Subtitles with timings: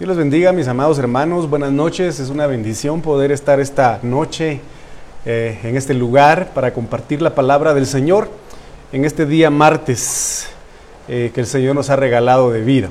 [0.00, 1.50] Dios los bendiga, mis amados hermanos.
[1.50, 2.20] Buenas noches.
[2.20, 4.62] Es una bendición poder estar esta noche
[5.26, 8.30] eh, en este lugar para compartir la palabra del Señor
[8.92, 10.48] en este día martes
[11.06, 12.88] eh, que el Señor nos ha regalado de vida.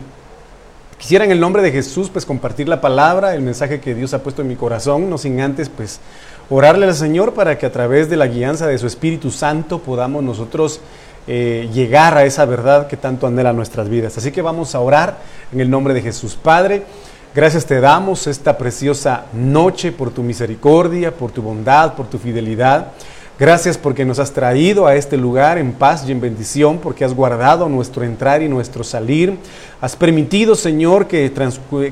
[0.99, 4.21] Quisiera en el nombre de Jesús pues compartir la palabra, el mensaje que Dios ha
[4.21, 5.99] puesto en mi corazón, no sin antes pues
[6.47, 10.21] orarle al Señor para que a través de la guianza de su Espíritu Santo podamos
[10.21, 10.79] nosotros
[11.27, 14.17] eh, llegar a esa verdad que tanto anhela nuestras vidas.
[14.17, 15.17] Así que vamos a orar
[15.51, 16.35] en el nombre de Jesús.
[16.41, 16.83] Padre,
[17.35, 22.87] gracias te damos esta preciosa noche por tu misericordia, por tu bondad, por tu fidelidad.
[23.39, 27.13] Gracias porque nos has traído a este lugar en paz y en bendición, porque has
[27.13, 29.37] guardado nuestro entrar y nuestro salir.
[29.79, 31.31] Has permitido, Señor, que,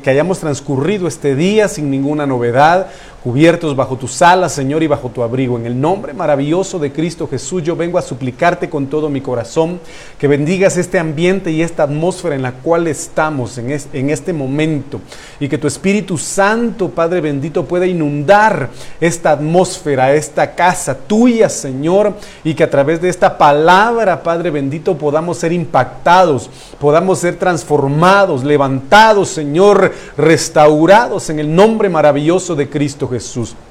[0.03, 2.87] que hayamos transcurrido este día sin ninguna novedad,
[3.23, 5.57] cubiertos bajo tus alas, Señor, y bajo tu abrigo.
[5.57, 9.81] En el nombre maravilloso de Cristo Jesús, yo vengo a suplicarte con todo mi corazón
[10.17, 15.01] que bendigas este ambiente y esta atmósfera en la cual estamos en, en este momento
[15.41, 18.69] y que tu Espíritu Santo, Padre bendito, pueda inundar
[19.01, 22.13] esta atmósfera, esta casa tuya, Señor,
[22.45, 28.45] y que a través de esta palabra, Padre bendito, podamos ser impactados, podamos ser transformados,
[28.45, 33.16] levantados, Señor, restaurados en el nombre maravilloso de Cristo Jesús.
[33.17, 33.66] Jesús.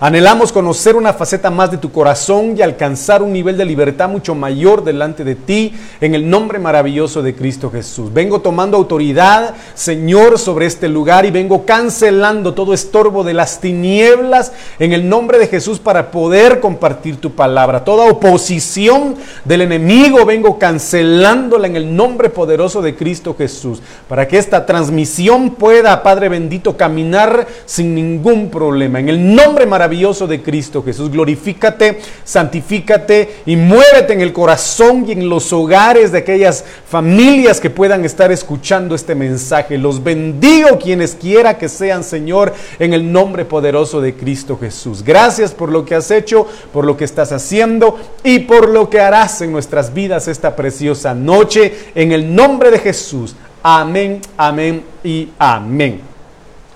[0.00, 4.34] Anhelamos conocer una faceta más de tu corazón y alcanzar un nivel de libertad mucho
[4.34, 8.12] mayor delante de ti en el nombre maravilloso de Cristo Jesús.
[8.12, 14.52] Vengo tomando autoridad, Señor, sobre este lugar y vengo cancelando todo estorbo de las tinieblas
[14.78, 17.84] en el nombre de Jesús para poder compartir tu palabra.
[17.84, 24.38] Toda oposición del enemigo vengo cancelándola en el nombre poderoso de Cristo Jesús para que
[24.38, 29.00] esta transmisión pueda, Padre bendito, caminar sin ningún problema.
[29.00, 31.10] En el nombre maravilloso de Cristo Jesús.
[31.10, 37.70] Glorifícate, santifícate y muévete en el corazón y en los hogares de aquellas familias que
[37.70, 39.76] puedan estar escuchando este mensaje.
[39.76, 45.02] Los bendigo quienes quiera que sean, Señor, en el nombre poderoso de Cristo Jesús.
[45.02, 49.00] Gracias por lo que has hecho, por lo que estás haciendo y por lo que
[49.00, 51.90] harás en nuestras vidas esta preciosa noche.
[51.96, 53.34] En el nombre de Jesús.
[53.60, 56.13] Amén, amén y amén.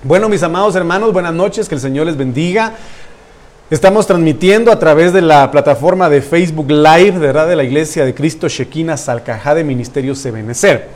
[0.05, 2.75] Bueno, mis amados hermanos, buenas noches, que el Señor les bendiga.
[3.69, 7.49] Estamos transmitiendo a través de la plataforma de Facebook Live, ¿verdad?
[7.49, 10.91] De la Iglesia de Cristo Shekina Salcajá de Ministerio Sebenecer.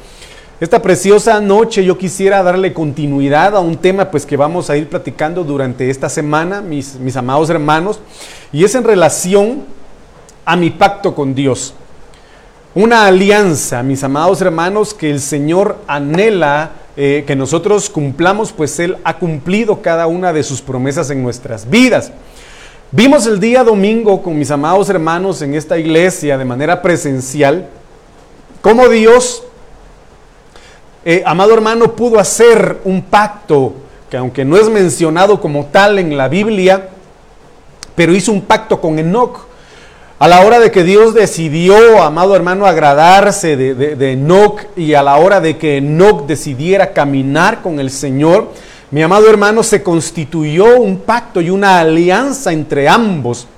[0.60, 4.88] Esta preciosa noche yo quisiera darle continuidad a un tema pues que vamos a ir
[4.88, 7.98] platicando durante esta semana, mis, mis amados hermanos,
[8.52, 9.64] y es en relación
[10.44, 11.74] a mi pacto con Dios.
[12.72, 18.96] Una alianza, mis amados hermanos, que el Señor anhela eh, que nosotros cumplamos, pues Él
[19.04, 22.12] ha cumplido cada una de sus promesas en nuestras vidas.
[22.90, 27.68] Vimos el día domingo con mis amados hermanos en esta iglesia de manera presencial
[28.60, 29.42] cómo Dios,
[31.04, 33.74] eh, amado hermano, pudo hacer un pacto
[34.12, 36.90] que aunque no es mencionado como tal en la Biblia,
[37.94, 39.46] pero hizo un pacto con Enoch.
[40.22, 45.16] A la hora de que Dios decidió, amado hermano, agradarse de, Enoch y a la
[45.16, 48.52] hora de que Enoch decidiera caminar con el Señor,
[48.92, 53.48] mi amado hermano, se constituyó un pacto y una alianza entre ambos.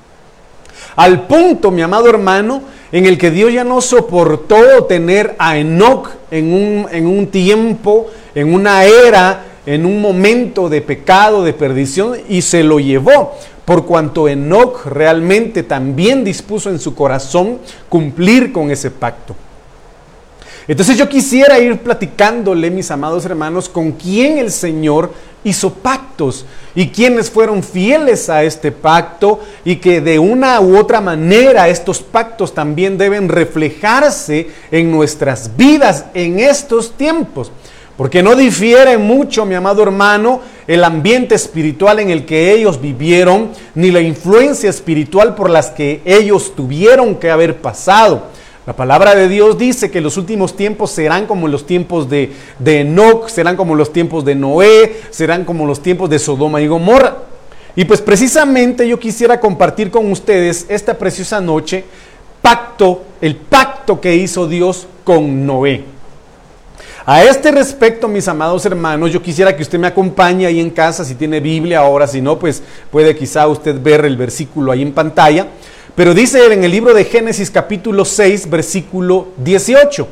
[0.96, 6.08] Al punto, mi amado hermano, en el que Dios ya no soportó tener a Enoch
[6.30, 12.16] en un, en un tiempo, en una era, en un momento de pecado, de perdición,
[12.26, 17.58] y se lo llevó por cuanto Enoch realmente también dispuso en su corazón
[17.88, 19.34] cumplir con ese pacto.
[20.66, 25.12] Entonces yo quisiera ir platicándole, mis amados hermanos, con quién el Señor
[25.44, 31.02] hizo pactos y quienes fueron fieles a este pacto y que de una u otra
[31.02, 37.52] manera estos pactos también deben reflejarse en nuestras vidas en estos tiempos.
[37.96, 43.50] Porque no difiere mucho, mi amado hermano, el ambiente espiritual en el que ellos vivieron,
[43.74, 48.24] ni la influencia espiritual por las que ellos tuvieron que haber pasado.
[48.66, 52.80] La palabra de Dios dice que los últimos tiempos serán como los tiempos de, de
[52.80, 57.18] Enoch, serán como los tiempos de Noé, serán como los tiempos de Sodoma y Gomorra.
[57.76, 61.84] Y pues precisamente yo quisiera compartir con ustedes esta preciosa noche
[62.40, 65.93] pacto, el pacto que hizo Dios con Noé.
[67.06, 71.04] A este respecto, mis amados hermanos, yo quisiera que usted me acompañe ahí en casa,
[71.04, 74.94] si tiene Biblia ahora, si no, pues puede quizá usted ver el versículo ahí en
[74.94, 75.48] pantalla.
[75.94, 80.08] Pero dice en el libro de Génesis capítulo 6, versículo 18.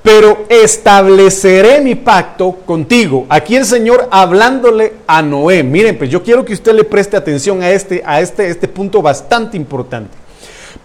[0.00, 3.26] Pero estableceré mi pacto contigo.
[3.28, 5.64] Aquí el Señor hablándole a Noé.
[5.64, 9.02] Miren, pues yo quiero que usted le preste atención a este, a este, este punto
[9.02, 10.16] bastante importante.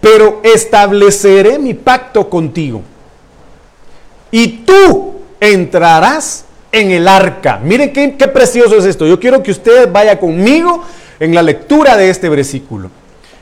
[0.00, 2.82] Pero estableceré mi pacto contigo.
[4.34, 7.60] Y tú entrarás en el arca.
[7.62, 9.06] Miren qué, precioso es esto.
[9.06, 10.82] Yo quiero que usted vaya conmigo
[11.20, 12.90] en la lectura de este versículo.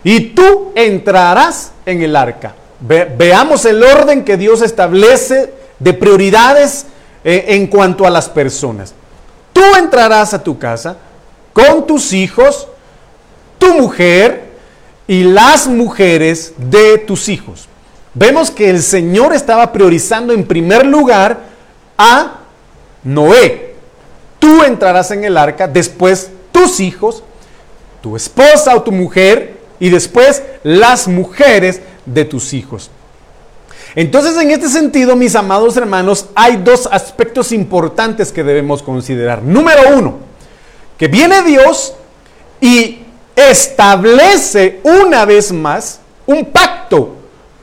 [0.04, 2.54] Y tú entrarás en el arca.
[2.78, 6.84] veamos el orden que Dios establece de prioridades
[7.24, 8.92] eh, en cuanto a las personas.
[9.54, 10.98] Tú entrarás a tu casa
[11.54, 12.68] con tus hijos,
[13.56, 14.42] tu mujer
[15.06, 17.70] y las mujeres de tus hijos.
[18.14, 21.40] Vemos que el Señor estaba priorizando en primer lugar
[21.96, 22.40] a
[23.02, 23.74] Noé.
[24.38, 27.22] Tú entrarás en el arca, después tus hijos,
[28.02, 32.90] tu esposa o tu mujer y después las mujeres de tus hijos.
[33.94, 39.42] Entonces, en este sentido, mis amados hermanos, hay dos aspectos importantes que debemos considerar.
[39.42, 40.18] Número uno,
[40.98, 41.94] que viene Dios
[42.60, 43.00] y
[43.36, 46.81] establece una vez más un pacto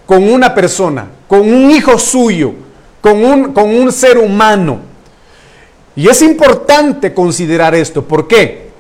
[0.09, 2.55] con una persona, con un hijo suyo,
[2.99, 4.79] con un, con un ser humano.
[5.95, 8.03] Y es importante considerar esto.
[8.03, 8.71] ¿Por qué?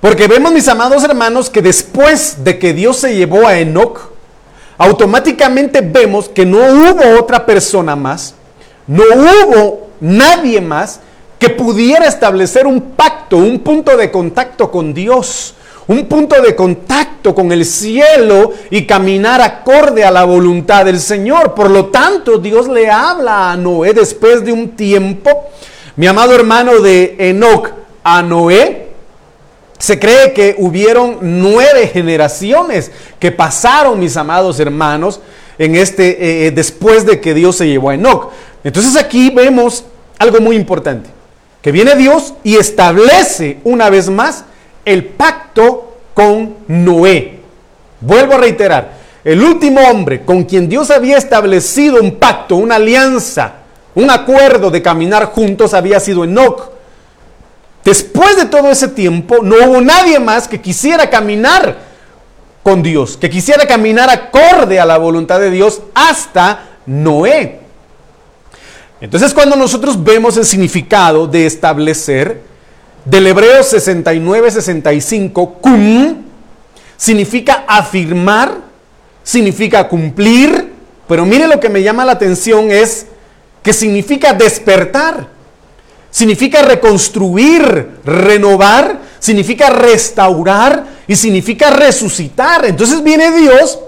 [0.00, 4.10] Porque vemos, mis amados hermanos, que después de que Dios se llevó a Enoch,
[4.78, 8.34] automáticamente vemos que no hubo otra persona más,
[8.86, 11.00] no hubo nadie más
[11.38, 15.54] que pudiera establecer un pacto, un punto de contacto con Dios,
[15.88, 21.54] un punto de contacto con el cielo y caminar acorde a la voluntad del Señor.
[21.54, 25.30] Por lo tanto, Dios le habla a Noé después de un tiempo.
[25.94, 27.70] Mi amado hermano de Enoch
[28.02, 28.86] a Noé,
[29.78, 35.20] se cree que hubieron nueve generaciones que pasaron, mis amados hermanos,
[35.58, 38.30] en este, eh, después de que Dios se llevó a Enoch.
[38.64, 39.84] Entonces aquí vemos
[40.18, 41.10] algo muy importante,
[41.62, 44.44] que viene Dios y establece una vez más
[44.86, 47.40] el pacto con Noé.
[48.00, 53.54] Vuelvo a reiterar, el último hombre con quien Dios había establecido un pacto, una alianza,
[53.94, 56.70] un acuerdo de caminar juntos había sido Enoch.
[57.84, 61.76] Después de todo ese tiempo, no hubo nadie más que quisiera caminar
[62.62, 67.60] con Dios, que quisiera caminar acorde a la voluntad de Dios hasta Noé.
[69.00, 72.45] Entonces cuando nosotros vemos el significado de establecer
[73.06, 76.24] del hebreo 69-65, cum,
[76.98, 78.58] significa afirmar,
[79.22, 80.72] significa cumplir,
[81.08, 83.06] pero mire lo que me llama la atención es
[83.62, 85.36] que significa despertar
[86.16, 92.64] significa reconstruir, renovar, significa restaurar y significa resucitar.
[92.64, 93.78] Entonces viene Dios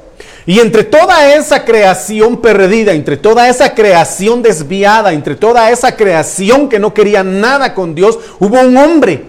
[0.49, 6.71] y entre toda esa creación perdida, entre toda esa creación desviada, entre toda esa creación
[6.71, 9.25] que no quería nada con Dios, hubo un hombre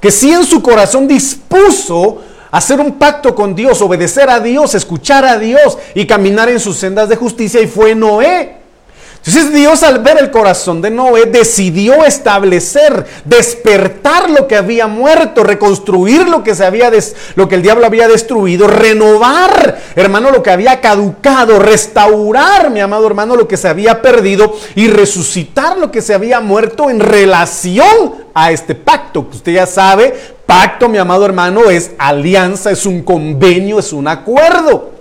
[0.00, 2.18] que sí en su corazón dispuso
[2.52, 6.76] hacer un pacto con Dios, obedecer a Dios, escuchar a Dios y caminar en sus
[6.76, 8.55] sendas de justicia y fue Noé.
[9.26, 15.42] Entonces Dios al ver el corazón de Noé decidió establecer, despertar lo que había muerto,
[15.42, 16.92] reconstruir lo que se había
[17.34, 23.04] lo que el diablo había destruido, renovar, hermano, lo que había caducado, restaurar, mi amado
[23.04, 28.14] hermano, lo que se había perdido y resucitar lo que se había muerto en relación
[28.32, 29.26] a este pacto.
[29.28, 30.14] Usted ya sabe,
[30.46, 34.95] pacto, mi amado hermano, es alianza, es un convenio, es un acuerdo.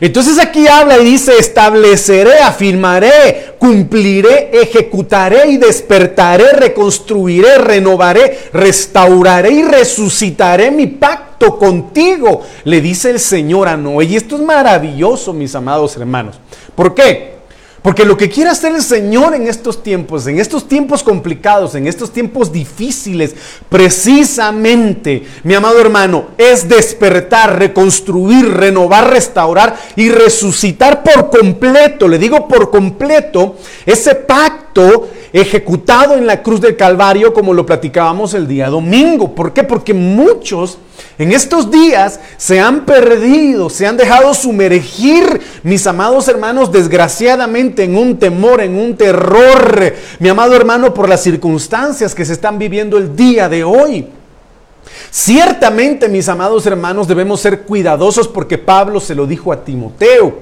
[0.00, 9.62] Entonces aquí habla y dice, estableceré, afirmaré, cumpliré, ejecutaré y despertaré, reconstruiré, renovaré, restauraré y
[9.62, 14.06] resucitaré mi pacto contigo, le dice el Señor a Noé.
[14.06, 16.36] Y esto es maravilloso, mis amados hermanos.
[16.74, 17.33] ¿Por qué?
[17.84, 21.86] Porque lo que quiere hacer el Señor en estos tiempos, en estos tiempos complicados, en
[21.86, 23.34] estos tiempos difíciles,
[23.68, 32.48] precisamente, mi amado hermano, es despertar, reconstruir, renovar, restaurar y resucitar por completo, le digo
[32.48, 38.70] por completo, ese pacto ejecutado en la cruz del Calvario como lo platicábamos el día
[38.70, 39.34] domingo.
[39.34, 39.62] ¿Por qué?
[39.62, 40.78] Porque muchos
[41.18, 47.96] en estos días se han perdido, se han dejado sumergir, mis amados hermanos, desgraciadamente en
[47.96, 52.98] un temor, en un terror, mi amado hermano, por las circunstancias que se están viviendo
[52.98, 54.08] el día de hoy.
[55.10, 60.36] Ciertamente, mis amados hermanos, debemos ser cuidadosos porque Pablo se lo dijo a Timoteo,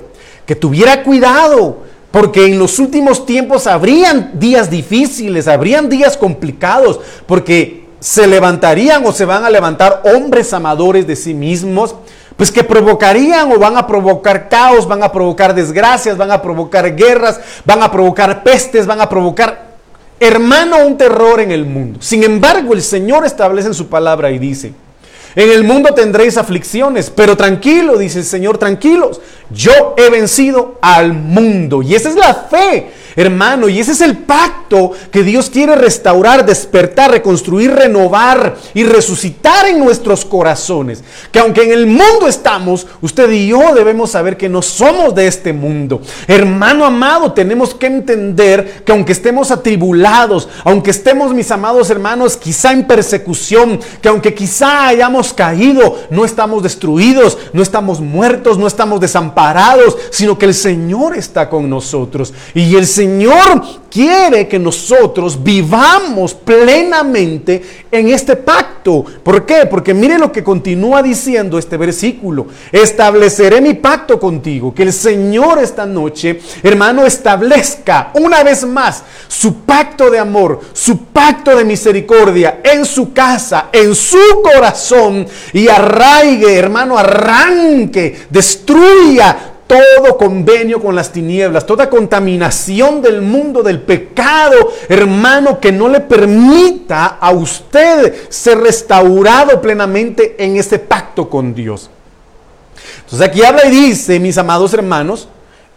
[0.46, 1.78] que tuviera cuidado,
[2.10, 9.12] porque en los últimos tiempos habrían días difíciles, habrían días complicados, porque se levantarían o
[9.12, 11.94] se van a levantar hombres amadores de sí mismos,
[12.36, 16.96] pues que provocarían o van a provocar caos, van a provocar desgracias, van a provocar
[16.96, 19.76] guerras, van a provocar pestes, van a provocar,
[20.18, 22.00] hermano, un terror en el mundo.
[22.02, 24.72] Sin embargo, el Señor establece en su palabra y dice,
[25.36, 29.20] en el mundo tendréis aflicciones, pero tranquilo, dice el Señor, tranquilos.
[29.48, 31.82] Yo he vencido al mundo.
[31.82, 36.46] Y esa es la fe hermano, y ese es el pacto que Dios quiere restaurar,
[36.46, 41.04] despertar, reconstruir, renovar y resucitar en nuestros corazones.
[41.30, 45.26] Que aunque en el mundo estamos, usted y yo debemos saber que no somos de
[45.26, 46.00] este mundo.
[46.26, 52.72] Hermano amado, tenemos que entender que aunque estemos atribulados, aunque estemos, mis amados hermanos, quizá
[52.72, 59.00] en persecución, que aunque quizá hayamos caído, no estamos destruidos, no estamos muertos, no estamos
[59.00, 62.32] desamparados, sino que el Señor está con nosotros.
[62.54, 63.01] Y el Señor
[63.90, 69.04] quiere que nosotros vivamos plenamente en este pacto.
[69.22, 69.66] ¿Por qué?
[69.66, 72.46] Porque mire lo que continúa diciendo este versículo.
[72.72, 74.74] Estableceré mi pacto contigo.
[74.74, 81.04] Que el Señor esta noche, hermano, establezca una vez más su pacto de amor, su
[81.06, 90.18] pacto de misericordia en su casa, en su corazón y arraigue, hermano, arranque, destruya todo
[90.18, 97.18] convenio con las tinieblas, toda contaminación del mundo del pecado, hermano, que no le permita
[97.18, 101.88] a usted ser restaurado plenamente en ese pacto con Dios.
[103.04, 105.28] Entonces aquí habla y dice, mis amados hermanos,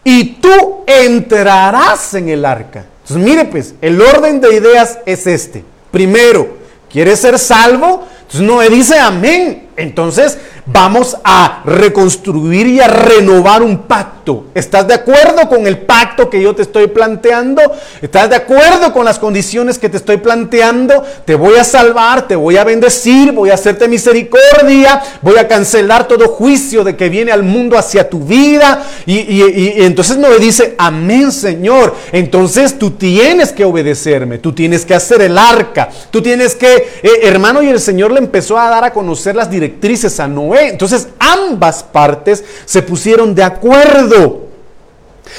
[0.04, 2.86] y tú entrarás en el arca.
[3.04, 5.64] Entonces mire pues, el orden de ideas es este.
[5.92, 6.58] Primero,
[6.92, 8.06] ¿quieres ser salvo?
[8.22, 9.70] Entonces Noé dice amén.
[9.78, 14.46] Entonces vamos a reconstruir y a renovar un pacto.
[14.56, 17.62] ¿Estás de acuerdo con el pacto que yo te estoy planteando?
[18.02, 21.04] ¿Estás de acuerdo con las condiciones que te estoy planteando?
[21.26, 26.08] Te voy a salvar, te voy a bendecir, voy a hacerte misericordia, voy a cancelar
[26.08, 28.84] todo juicio de que viene al mundo hacia tu vida.
[29.06, 31.96] Y, entonces me dice, amén Señor.
[32.12, 37.12] Entonces tú tienes que obedecerme, tú tienes que hacer el arca, tú tienes que, eh,
[37.24, 41.10] hermano, y el Señor le empezó a dar a conocer las directrices a Noé entonces
[41.20, 44.46] ambas partes se pusieron de acuerdo.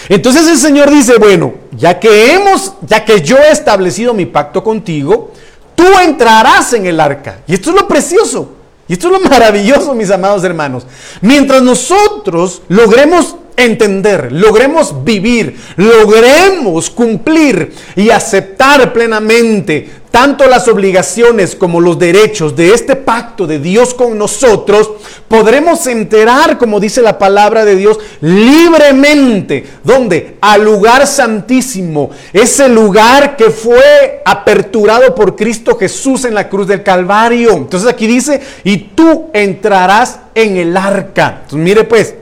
[0.08, 4.62] Entonces el Señor dice, bueno, ya que hemos, ya que yo he establecido mi pacto
[4.62, 5.32] contigo,
[5.74, 7.38] tú entrarás en el arca.
[7.46, 8.52] Y esto es lo precioso.
[8.88, 10.86] Y esto es lo maravilloso, mis amados hermanos.
[11.20, 21.78] Mientras nosotros logremos entender, logremos vivir, logremos cumplir y aceptar plenamente tanto las obligaciones como
[21.78, 24.92] los derechos de este pacto de Dios con nosotros,
[25.28, 33.36] podremos enterar, como dice la palabra de Dios, libremente, donde al lugar santísimo, ese lugar
[33.36, 37.52] que fue aperturado por Cristo Jesús en la cruz del Calvario.
[37.52, 41.40] Entonces aquí dice, y tú entrarás en el arca.
[41.42, 42.14] Entonces mire pues,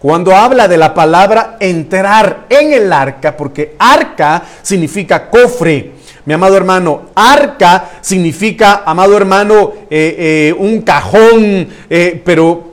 [0.00, 5.92] cuando habla de la palabra entrar en el arca, porque arca significa cofre,
[6.26, 10.16] mi amado hermano, arca significa, amado hermano, eh,
[10.50, 12.72] eh, un cajón, eh, pero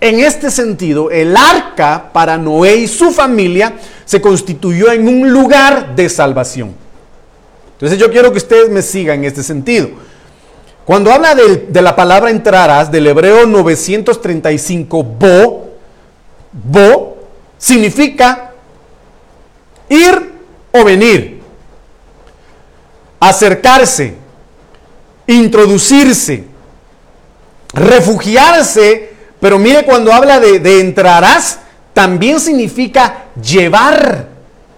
[0.00, 3.74] en este sentido, el arca para Noé y su familia
[4.04, 6.74] se constituyó en un lugar de salvación.
[7.72, 9.88] Entonces yo quiero que ustedes me sigan en este sentido.
[10.84, 15.69] Cuando habla de, de la palabra entrarás, del hebreo 935, bo,
[16.52, 17.18] bo,
[17.58, 18.52] significa
[19.88, 20.32] ir
[20.72, 21.40] o venir
[23.20, 24.14] acercarse,
[25.26, 26.44] introducirse,
[27.74, 31.60] refugiarse, pero mire cuando habla de, entrarás,
[31.92, 34.26] también significa llevar.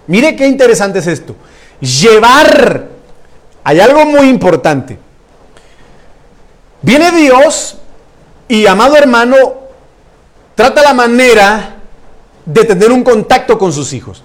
[0.09, 1.37] Mire qué interesante es esto.
[1.81, 2.89] Llevar.
[3.65, 4.99] Hay algo muy importante.
[6.83, 7.79] Viene Dios
[8.49, 9.37] y, amado hermano,
[10.55, 11.77] trata la manera
[12.45, 14.23] de tener un contacto con sus hijos.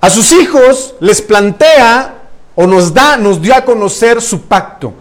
[0.00, 2.14] A sus hijos les plantea
[2.54, 4.92] o nos da, nos dio a conocer su pacto.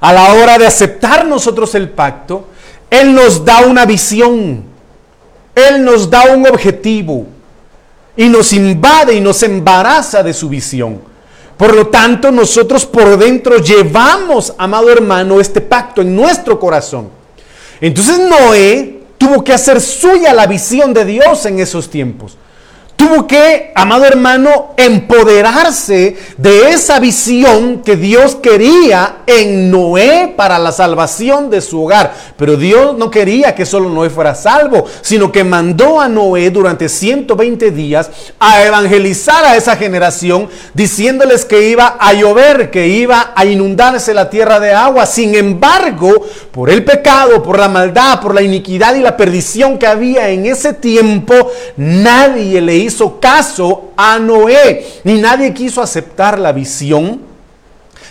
[0.00, 2.46] A la hora de aceptar nosotros el pacto,
[2.90, 4.64] Él nos da una visión,
[5.54, 7.26] Él nos da un objetivo
[8.16, 11.00] y nos invade y nos embaraza de su visión.
[11.56, 17.10] Por lo tanto, nosotros por dentro llevamos, amado hermano, este pacto en nuestro corazón.
[17.80, 22.36] Entonces Noé tuvo que hacer suya la visión de Dios en esos tiempos.
[22.96, 30.72] Tuvo que, amado hermano, empoderarse de esa visión que Dios quería en Noé para la
[30.72, 32.14] salvación de su hogar.
[32.38, 36.88] Pero Dios no quería que solo Noé fuera salvo, sino que mandó a Noé durante
[36.88, 38.10] 120 días
[38.40, 44.30] a evangelizar a esa generación, diciéndoles que iba a llover, que iba a inundarse la
[44.30, 45.04] tierra de agua.
[45.04, 49.86] Sin embargo, por el pecado, por la maldad, por la iniquidad y la perdición que
[49.86, 51.34] había en ese tiempo,
[51.76, 52.85] nadie le
[53.20, 57.20] caso a Noé, ni nadie quiso aceptar la visión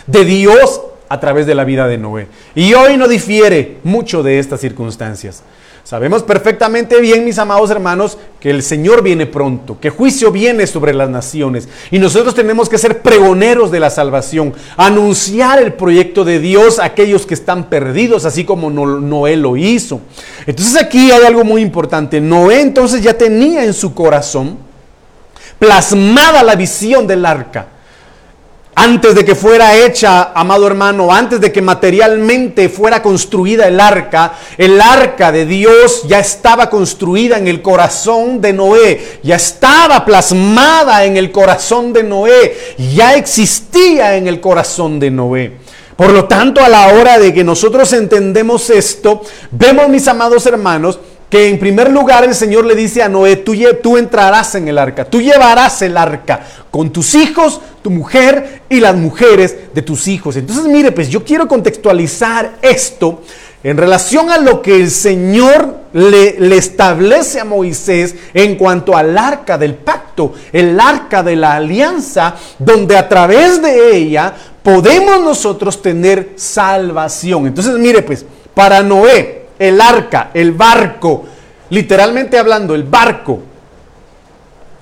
[0.06, 2.28] de Dios a través de la vida de Noé.
[2.54, 5.42] Y hoy no difiere mucho de estas circunstancias.
[5.86, 10.92] Sabemos perfectamente bien, mis amados hermanos, que el Señor viene pronto, que juicio viene sobre
[10.92, 11.68] las naciones.
[11.92, 16.86] Y nosotros tenemos que ser pregoneros de la salvación, anunciar el proyecto de Dios a
[16.86, 20.00] aquellos que están perdidos, así como Noé lo hizo.
[20.44, 22.20] Entonces aquí hay algo muy importante.
[22.20, 24.65] Noé entonces ya tenía en su corazón
[25.58, 27.66] plasmada la visión del arca
[28.78, 34.34] antes de que fuera hecha, amado hermano, antes de que materialmente fuera construida el arca,
[34.58, 41.06] el arca de Dios ya estaba construida en el corazón de Noé, ya estaba plasmada
[41.06, 42.54] en el corazón de Noé,
[42.94, 45.56] ya existía en el corazón de Noé.
[45.96, 49.22] Por lo tanto, a la hora de que nosotros entendemos esto,
[49.52, 51.00] vemos, mis amados hermanos,
[51.36, 55.04] que en primer lugar el Señor le dice a Noé, tú, entrarás en el arca,
[55.04, 56.40] tú llevarás el arca
[56.70, 60.36] con tus hijos, tu mujer y las mujeres de tus hijos.
[60.36, 63.20] Entonces, mire, pues yo quiero contextualizar esto
[63.62, 69.18] en relación a lo que el Señor le, le establece a Moisés en cuanto al
[69.18, 75.82] arca del pacto, el arca de la alianza, donde a través de ella podemos nosotros
[75.82, 77.46] tener salvación.
[77.46, 78.24] Entonces, mire, pues,
[78.54, 81.24] para Noé, el arca, el barco,
[81.70, 83.40] literalmente hablando, el barco,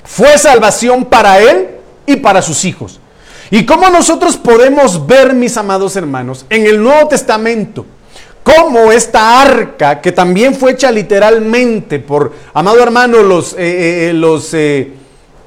[0.04, 1.68] fue salvación para él
[2.06, 3.00] y para sus hijos.
[3.50, 7.86] ¿Y cómo nosotros podemos ver, mis amados hermanos, en el Nuevo Testamento,
[8.42, 14.12] cómo esta arca, que también fue hecha literalmente por, amado hermano, los, eh, eh, eh,
[14.12, 14.54] los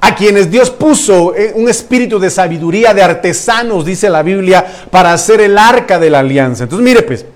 [0.00, 5.40] a quienes Dios puso un espíritu de sabiduría, de artesanos, dice la Biblia, para hacer
[5.40, 6.64] el arca de la alianza.
[6.64, 7.26] Entonces, mire pues,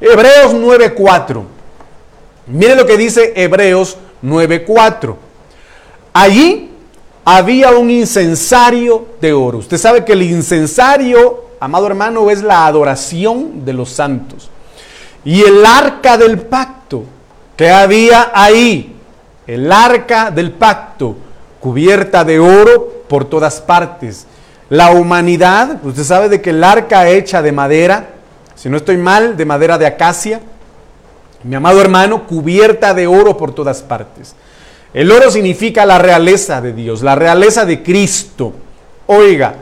[0.00, 1.44] Hebreos 9:4.
[2.46, 5.16] Mire lo que dice Hebreos 9:4.
[6.12, 6.70] Allí
[7.24, 9.58] había un incensario de oro.
[9.58, 14.50] Usted sabe que el incensario, amado hermano, es la adoración de los santos.
[15.24, 17.04] Y el arca del pacto
[17.56, 18.96] que había ahí,
[19.46, 21.14] el arca del pacto,
[21.60, 24.26] cubierta de oro por todas partes.
[24.70, 28.08] La humanidad, usted sabe de que el arca hecha de madera,
[28.60, 30.38] si no estoy mal, de madera de acacia,
[31.44, 34.34] mi amado hermano, cubierta de oro por todas partes.
[34.92, 38.52] El oro significa la realeza de Dios, la realeza de Cristo.
[39.06, 39.54] Oiga,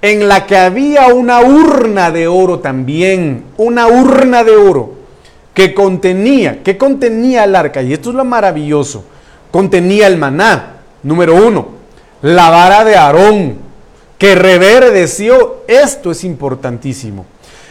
[0.00, 4.94] en la que había una urna de oro también, una urna de oro
[5.52, 9.04] que contenía, que contenía el arca, y esto es lo maravilloso,
[9.50, 11.68] contenía el maná, número uno,
[12.22, 13.58] la vara de Aarón,
[14.16, 17.26] que reverdeció, esto es importantísimo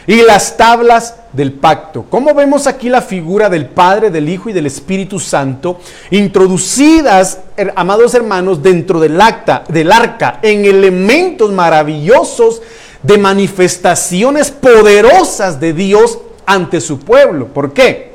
[0.08, 2.06] y las tablas del pacto.
[2.08, 5.78] ¿Cómo vemos aquí la figura del Padre, del Hijo y del Espíritu Santo
[6.10, 7.40] introducidas,
[7.76, 12.62] amados hermanos, dentro del acta, del arca, en elementos maravillosos
[13.02, 17.48] de manifestaciones poderosas de Dios ante su pueblo?
[17.48, 18.12] ¿Por qué?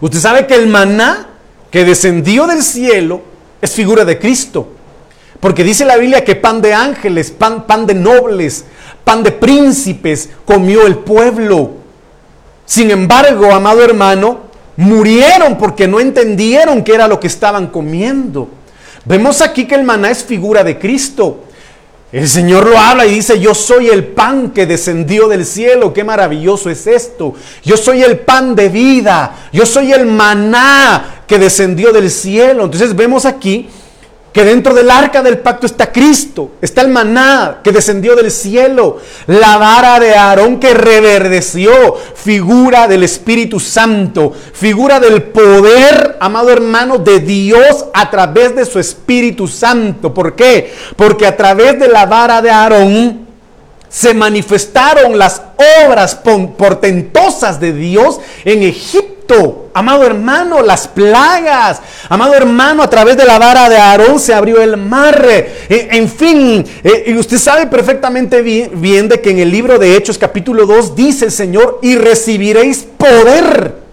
[0.00, 1.28] Usted sabe que el maná
[1.70, 3.20] que descendió del cielo
[3.60, 4.68] es figura de Cristo.
[5.40, 8.64] Porque dice la Biblia que pan de ángeles, pan, pan de nobles,
[9.08, 11.70] pan de príncipes comió el pueblo.
[12.66, 14.40] Sin embargo, amado hermano,
[14.76, 18.50] murieron porque no entendieron qué era lo que estaban comiendo.
[19.06, 21.44] Vemos aquí que el maná es figura de Cristo.
[22.12, 25.94] El Señor lo habla y dice, yo soy el pan que descendió del cielo.
[25.94, 27.32] Qué maravilloso es esto.
[27.64, 29.36] Yo soy el pan de vida.
[29.54, 32.64] Yo soy el maná que descendió del cielo.
[32.64, 33.70] Entonces vemos aquí
[34.32, 38.98] que dentro del arca del pacto está Cristo, está el maná que descendió del cielo,
[39.26, 46.98] la vara de Aarón que reverdeció, figura del Espíritu Santo, figura del poder, amado hermano,
[46.98, 50.12] de Dios a través de su Espíritu Santo.
[50.12, 50.72] ¿Por qué?
[50.96, 53.26] Porque a través de la vara de Aarón
[53.88, 55.40] se manifestaron las
[55.86, 59.17] obras portentosas de Dios en Egipto
[59.74, 61.80] Amado hermano, las plagas.
[62.08, 65.24] Amado hermano, a través de la vara de Aarón se abrió el mar.
[65.28, 69.78] Eh, en fin, eh, y usted sabe perfectamente bien, bien de que en el libro
[69.78, 73.88] de Hechos capítulo 2 dice el Señor, y recibiréis poder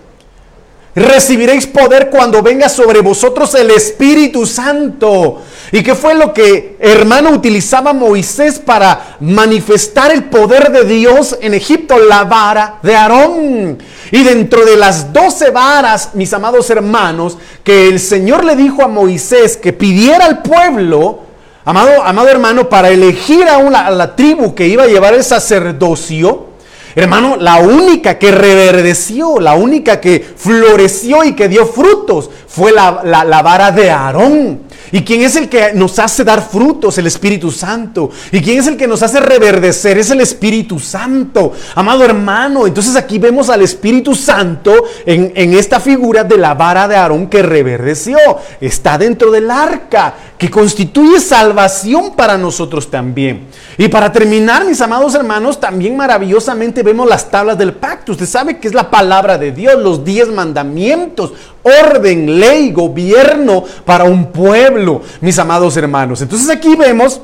[0.96, 5.42] Recibiréis poder cuando venga sobre vosotros el Espíritu Santo.
[5.74, 11.54] ¿Y qué fue lo que, hermano, utilizaba Moisés para manifestar el poder de Dios en
[11.54, 12.00] Egipto?
[12.00, 13.78] La vara de Aarón.
[14.12, 18.88] Y dentro de las doce varas, mis amados hermanos, que el Señor le dijo a
[18.88, 21.22] Moisés que pidiera al pueblo,
[21.66, 25.24] amado, amado hermano, para elegir a, una, a la tribu que iba a llevar el
[25.24, 26.56] sacerdocio,
[26.96, 33.42] Hermano, la única que reverdeció, la única que floreció y que dio frutos fue la,
[33.44, 34.62] vara de Aarón.
[34.92, 36.98] ¿Y quién es el que nos hace dar frutos?
[36.98, 38.10] El Espíritu Santo.
[38.32, 39.98] ¿Y quién es el que nos hace reverdecer?
[39.98, 41.54] Es el Espíritu Santo.
[41.76, 44.74] Amado hermano, entonces aquí vemos al Espíritu Santo
[45.06, 48.18] en, en esta figura de la vara de Aarón que reverdeció.
[48.62, 53.48] Está dentro del arca, que constituye salvación para nosotros también.
[53.78, 58.14] Y para terminar, mis amados hermanos, también maravillosamente vemos las tablas del pacto.
[58.14, 61.34] Usted sabe que es la palabra de Dios, los diez mandamientos,
[61.66, 66.22] orden, ley, gobierno para un pueblo, mis amados hermanos.
[66.22, 67.22] Entonces aquí vemos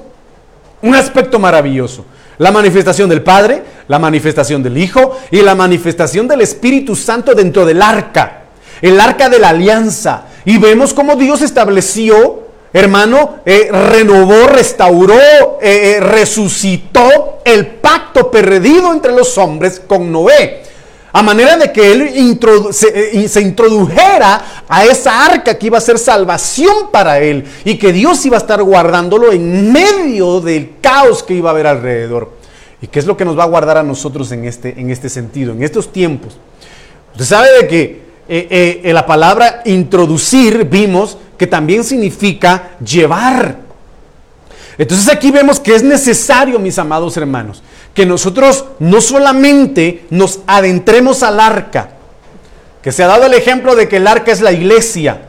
[0.81, 2.05] un aspecto maravilloso.
[2.39, 7.65] La manifestación del Padre, la manifestación del Hijo y la manifestación del Espíritu Santo dentro
[7.65, 8.45] del arca,
[8.81, 10.23] el arca de la alianza.
[10.43, 18.91] Y vemos cómo Dios estableció, hermano, eh, renovó, restauró, eh, eh, resucitó el pacto perdido
[18.91, 20.63] entre los hombres con Noé.
[21.13, 25.99] A manera de que él eh, se, introdujera a esa arca que iba a ser
[25.99, 31.33] salvación para él y que Dios iba a estar guardándolo en medio del caos que
[31.33, 32.31] iba a haber alrededor.
[32.81, 35.09] ¿Y qué es lo que nos va a guardar a nosotros en este, en este
[35.09, 36.37] sentido, en estos tiempos?
[37.11, 43.70] Usted sabe de que eh, eh, la palabra introducir, vimos que también significa llevar.
[44.81, 47.61] Entonces aquí vemos que es necesario, mis amados hermanos,
[47.93, 51.91] que nosotros no solamente nos adentremos al arca,
[52.81, 55.21] que se ha dado el ejemplo de que el arca es la iglesia,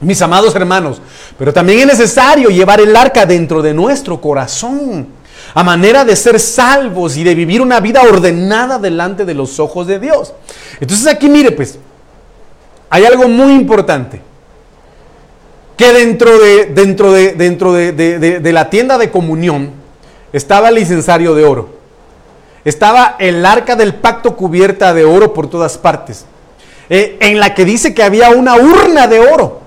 [0.00, 1.00] mis amados hermanos,
[1.38, 5.06] pero también es necesario llevar el arca dentro de nuestro corazón,
[5.54, 9.86] a manera de ser salvos y de vivir una vida ordenada delante de los ojos
[9.86, 10.32] de Dios.
[10.80, 11.78] Entonces aquí mire pues,
[12.90, 14.33] hay algo muy importante
[15.76, 19.72] que dentro de, dentro de, dentro de, de la tienda de comunión,
[20.32, 21.68] estaba el incensario de oro.
[22.64, 26.24] Estaba el arca del pacto cubierta de oro por todas partes.
[26.90, 29.60] Eh, en la que dice que había una urna de oro.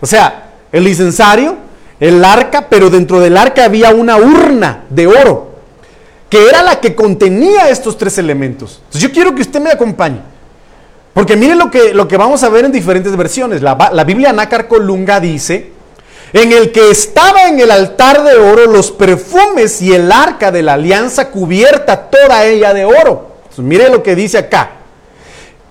[0.00, 1.56] O sea, el incensario,
[1.98, 5.50] el arca, pero dentro del arca había una urna de oro.
[6.28, 8.80] Que era la que contenía estos tres elementos.
[8.84, 10.20] Entonces yo quiero que usted me acompañe.
[11.12, 13.62] Porque mire lo que, lo que vamos a ver en diferentes versiones.
[13.62, 15.80] La, la Biblia Nácar Colunga dice
[16.32, 20.62] en el que estaba en el altar de oro los perfumes y el arca de
[20.62, 23.30] la alianza cubierta toda ella de oro.
[23.56, 24.70] mire lo que dice acá.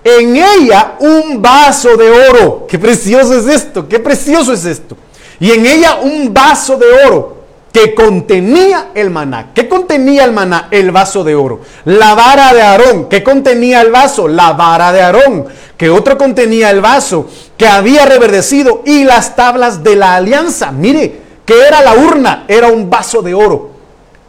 [0.04, 2.66] En ella un vaso de oro.
[2.68, 4.96] Qué precioso es esto, qué precioso es esto.
[5.38, 7.39] Y en ella un vaso de oro
[7.72, 9.52] que contenía el maná.
[9.54, 10.68] ¿Qué contenía el maná?
[10.70, 11.60] El vaso de oro.
[11.84, 13.08] La vara de Aarón.
[13.08, 14.26] ¿Qué contenía el vaso?
[14.26, 15.46] La vara de Aarón.
[15.76, 20.72] Que otro contenía el vaso que había reverdecido y las tablas de la alianza.
[20.72, 23.70] Mire, que era la urna, era un vaso de oro.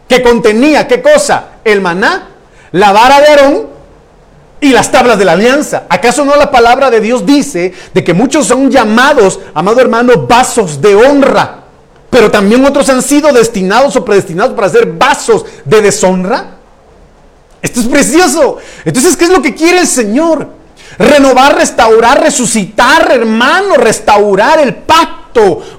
[0.07, 1.45] Que contenía, ¿qué cosa?
[1.63, 2.29] El maná,
[2.71, 3.67] la vara de Aarón
[4.59, 5.83] y las tablas de la alianza.
[5.89, 10.79] ¿Acaso no la palabra de Dios dice de que muchos son llamados, amado hermano, vasos
[10.79, 11.60] de honra?
[12.11, 16.57] Pero también otros han sido destinados o predestinados para ser vasos de deshonra.
[17.61, 18.57] Esto es precioso.
[18.83, 20.47] Entonces, ¿qué es lo que quiere el Señor?
[20.99, 25.20] Renovar, restaurar, resucitar, hermano, restaurar el pacto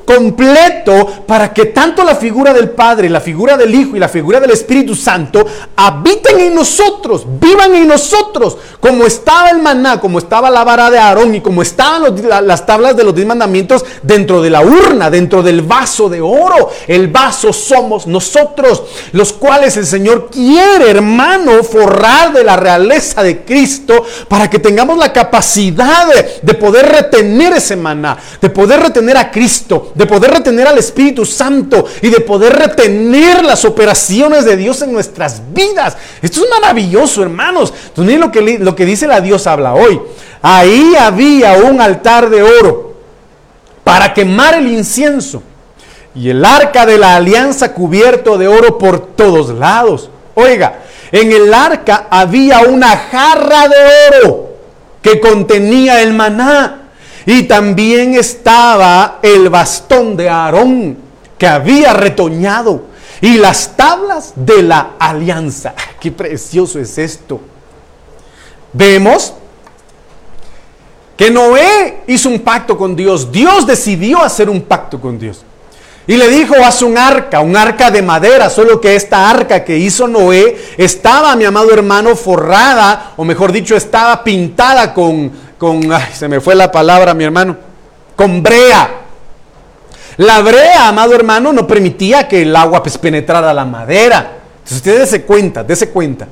[0.05, 4.41] completo para que tanto la figura del Padre, la figura del Hijo y la figura
[4.41, 5.45] del Espíritu Santo
[5.77, 10.99] habiten en nosotros, vivan en nosotros, como estaba el maná, como estaba la vara de
[10.99, 12.03] Aarón y como estaban
[12.47, 16.71] las tablas de los diez mandamientos dentro de la urna, dentro del vaso de oro.
[16.87, 23.45] El vaso somos nosotros, los cuales el Señor quiere, hermano, forrar de la realeza de
[23.45, 29.17] Cristo para que tengamos la capacidad de, de poder retener ese maná, de poder retener
[29.17, 29.42] a Cristo
[29.95, 34.93] de poder retener al Espíritu Santo y de poder retener las operaciones de Dios en
[34.93, 35.97] nuestras vidas.
[36.21, 37.73] Esto es maravilloso, hermanos.
[37.89, 40.01] Entonces, miren lo que, lo que dice la Dios habla hoy.
[40.43, 42.95] Ahí había un altar de oro
[43.85, 45.43] para quemar el incienso
[46.15, 50.11] y el arca de la alianza cubierto de oro por todos lados.
[50.35, 54.53] Oiga, en el arca había una jarra de oro
[55.03, 56.82] que contenía el maná
[57.27, 60.97] y también estaba el bastón de Aarón
[61.39, 62.85] que había retoñado
[63.21, 65.75] y las tablas de la alianza.
[66.01, 67.41] Qué precioso es esto.
[68.73, 69.35] Vemos
[71.17, 73.31] que Noé hizo un pacto con Dios.
[73.31, 75.45] Dios decidió hacer un pacto con Dios.
[76.07, 79.79] Y le dijo, haz un arca, un arca de madera, solo que esta arca que
[79.79, 85.31] hizo Noé estaba, mi amado hermano, forrada, o mejor dicho, estaba pintada con
[85.62, 87.57] con, ay, se me fue la palabra, mi hermano,
[88.16, 88.90] con brea.
[90.16, 94.38] La brea, amado hermano, no permitía que el agua pues, penetrara la madera.
[94.55, 96.27] Entonces usted dése cuenta, dése cuenta.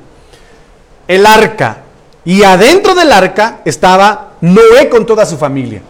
[1.07, 1.77] El arca.
[2.25, 5.81] Y adentro del arca estaba Noé con toda su familia.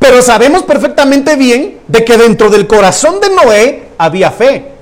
[0.00, 4.72] Pero sabemos perfectamente bien de que dentro del corazón de Noé había fe,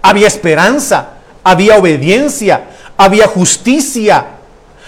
[0.00, 1.08] había esperanza,
[1.44, 2.62] había obediencia,
[2.96, 4.24] había justicia.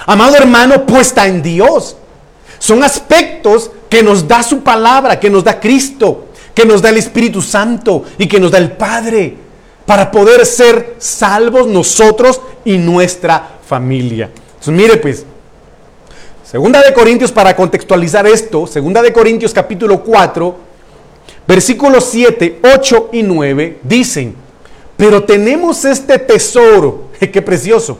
[0.07, 1.98] Amado hermano, puesta en Dios.
[2.59, 6.99] Son aspectos que nos da su palabra, que nos da Cristo, que nos da el
[6.99, 9.37] Espíritu Santo y que nos da el Padre
[9.87, 14.31] para poder ser salvos nosotros y nuestra familia.
[14.59, 15.25] Entonces, mire pues,
[16.51, 20.57] Segunda de Corintios, para contextualizar esto, Segunda de Corintios capítulo 4,
[21.47, 24.35] versículos 7, 8 y 9, dicen,
[24.97, 27.99] pero tenemos este tesoro, qué precioso,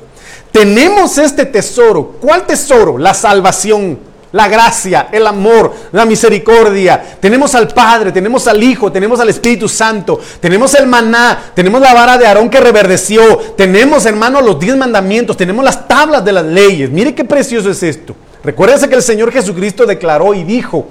[0.51, 2.97] tenemos este tesoro, ¿cuál tesoro?
[2.97, 3.99] La salvación,
[4.33, 7.19] la gracia, el amor, la misericordia.
[7.21, 11.95] Tenemos al Padre, tenemos al Hijo, tenemos al Espíritu Santo, tenemos el maná, tenemos la
[11.95, 16.45] vara de Aarón que reverdeció, tenemos, hermano, los diez mandamientos, tenemos las tablas de las
[16.45, 16.91] leyes.
[16.91, 18.15] Mire qué precioso es esto.
[18.45, 20.89] Recuérdense que el Señor Jesucristo declaró y dijo,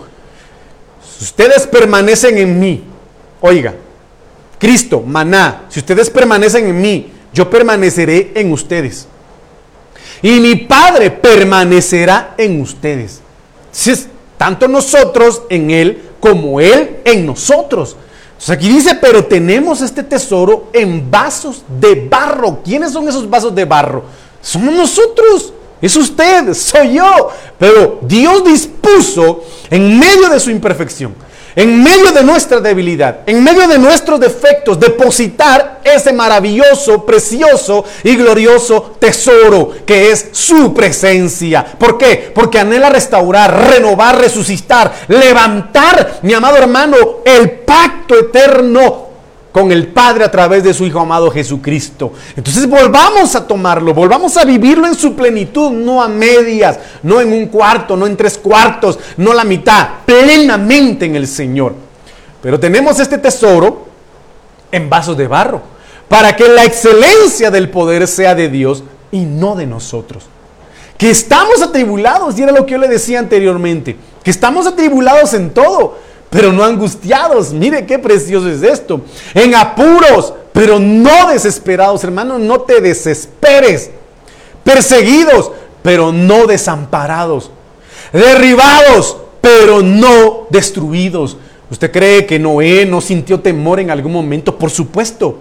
[1.17, 2.83] si ustedes permanecen en mí,
[3.41, 3.73] oiga,
[4.59, 9.07] Cristo, maná, si ustedes permanecen en mí, yo permaneceré en ustedes.
[10.21, 13.21] Y mi Padre permanecerá en ustedes.
[14.37, 17.95] Tanto nosotros en Él como Él en nosotros.
[18.31, 22.59] Entonces aquí dice, pero tenemos este tesoro en vasos de barro.
[22.63, 24.03] ¿Quiénes son esos vasos de barro?
[24.41, 25.53] Somos nosotros.
[25.81, 27.29] Es usted, soy yo.
[27.57, 31.15] Pero Dios dispuso en medio de su imperfección,
[31.57, 38.15] en medio de nuestra debilidad, en medio de nuestros defectos, depositar ese maravilloso, precioso y
[38.15, 41.65] glorioso tesoro que es su presencia.
[41.65, 42.31] ¿Por qué?
[42.33, 49.06] Porque anhela restaurar, renovar, resucitar, levantar, mi amado hermano, el pacto eterno
[49.57, 52.13] con el Padre a través de su Hijo amado Jesucristo.
[52.35, 57.33] Entonces volvamos a tomarlo, volvamos a vivirlo en su plenitud, no a medias, no en
[57.33, 61.73] un cuarto, no en tres cuartos, no la mitad, plenamente en el Señor.
[62.39, 63.87] Pero tenemos este tesoro
[64.71, 65.63] en vasos de barro,
[66.07, 70.25] para que la excelencia del poder sea de Dios y no de nosotros.
[70.99, 75.49] Que estamos atribulados, y era lo que yo le decía anteriormente, que estamos atribulados en
[75.49, 75.97] todo
[76.29, 77.53] pero no angustiados.
[77.53, 79.01] Mire qué precioso es esto.
[79.33, 83.91] En apuros, pero no desesperados, hermano, no te desesperes.
[84.63, 87.51] Perseguidos, pero no desamparados.
[88.11, 91.37] Derribados, pero no destruidos.
[91.69, 94.57] ¿Usted cree que Noé no sintió temor en algún momento?
[94.57, 95.37] Por supuesto.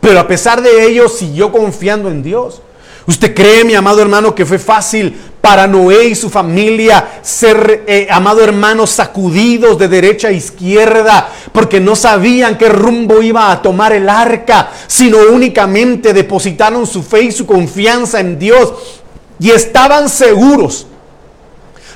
[0.00, 2.62] Pero a pesar de ello siguió confiando en Dios.
[3.06, 8.06] ¿Usted cree, mi amado hermano, que fue fácil para Noé y su familia ser, eh,
[8.10, 13.94] amado hermano, sacudidos de derecha a izquierda porque no sabían qué rumbo iba a tomar
[13.94, 18.74] el arca, sino únicamente depositaron su fe y su confianza en Dios
[19.40, 20.86] y estaban seguros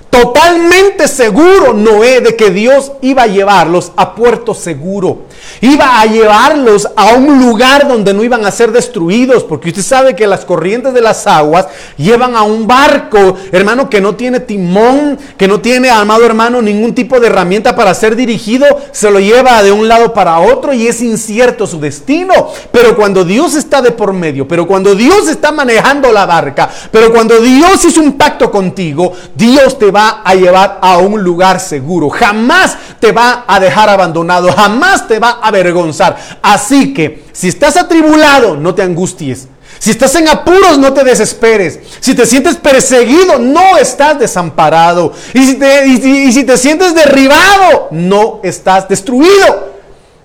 [0.08, 5.26] totalmente seguro Noé de que Dios iba a llevarlos a puerto seguro.
[5.60, 10.16] Iba a llevarlos a un lugar donde no iban a ser destruidos, porque usted sabe
[10.16, 15.18] que las corrientes de las aguas llevan a un barco, hermano, que no tiene timón,
[15.36, 19.62] que no tiene, amado hermano, ningún tipo de herramienta para ser dirigido, se lo lleva
[19.62, 22.48] de un lado para otro y es incierto su destino.
[22.72, 27.12] Pero cuando Dios está de por medio, pero cuando Dios está manejando la barca, pero
[27.12, 32.10] cuando Dios hizo un pacto contigo, Dios te va a llevar a un lugar seguro.
[32.10, 34.52] Jamás te va a dejar abandonado.
[34.52, 36.16] Jamás te va avergonzar.
[36.42, 39.48] Así que si estás atribulado, no te angusties.
[39.78, 41.80] Si estás en apuros, no te desesperes.
[41.98, 45.12] Si te sientes perseguido, no estás desamparado.
[45.34, 49.72] Y si te, y si te sientes derribado, no estás destruido.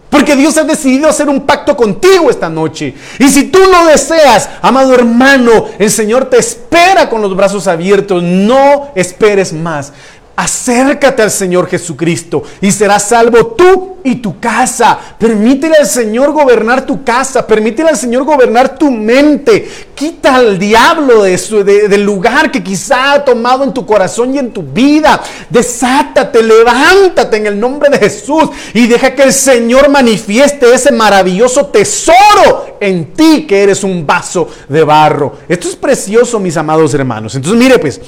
[0.10, 2.94] Porque Dios ha decidido hacer un pacto contigo esta noche.
[3.20, 8.24] Y si tú no deseas, amado hermano, el Señor te espera con los brazos abiertos.
[8.24, 9.92] No esperes más.
[10.36, 14.98] Acércate al Señor Jesucristo y serás salvo tú y tu casa.
[15.18, 17.46] Permítele al Señor gobernar tu casa.
[17.46, 19.70] Permítele al Señor gobernar tu mente.
[19.94, 24.40] Quita al diablo de su, del lugar que quizá ha tomado en tu corazón y
[24.40, 25.22] en tu vida.
[25.50, 31.68] Desátate, levántate en el nombre de Jesús y deja que el Señor manifieste ese maravilloso
[31.68, 35.38] tesoro en ti que eres un vaso de barro.
[35.48, 37.36] Esto es precioso, mis amados hermanos.
[37.36, 38.00] Entonces, mire pues.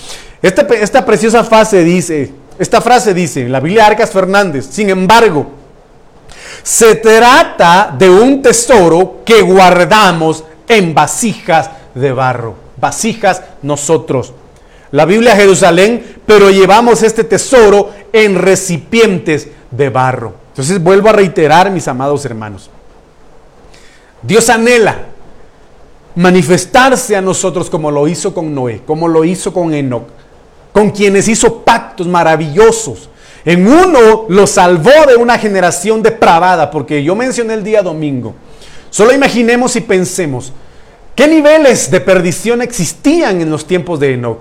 [0.42, 5.59] Este esta, preciosa frase dice, esta frase dice la Biblia Arcas Fernández, sin embargo,
[6.64, 14.34] se trata de un tesoro que guardamos en vasijas de barro, vasijas nosotros.
[14.92, 20.34] La Biblia Jerusalén, pero llevamos este tesoro en recipientes de barro.
[20.50, 22.70] Entonces vuelvo a reiterar, mis amados hermanos.
[24.22, 25.06] Dios anhela
[26.16, 30.08] manifestarse a nosotros como lo hizo con Noé, como lo hizo con Enoch,
[30.74, 33.09] con quienes hizo pactos maravillosos.
[33.46, 38.36] En uno lo salvó de una generación depravada, porque yo mencioné el día domingo.
[38.90, 40.52] Solo imaginemos y pensemos,
[41.16, 44.40] ¿qué niveles de perdición existían en los tiempos de Enoch?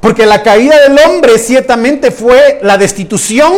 [0.00, 3.52] Porque la caída del hombre ciertamente fue la destitución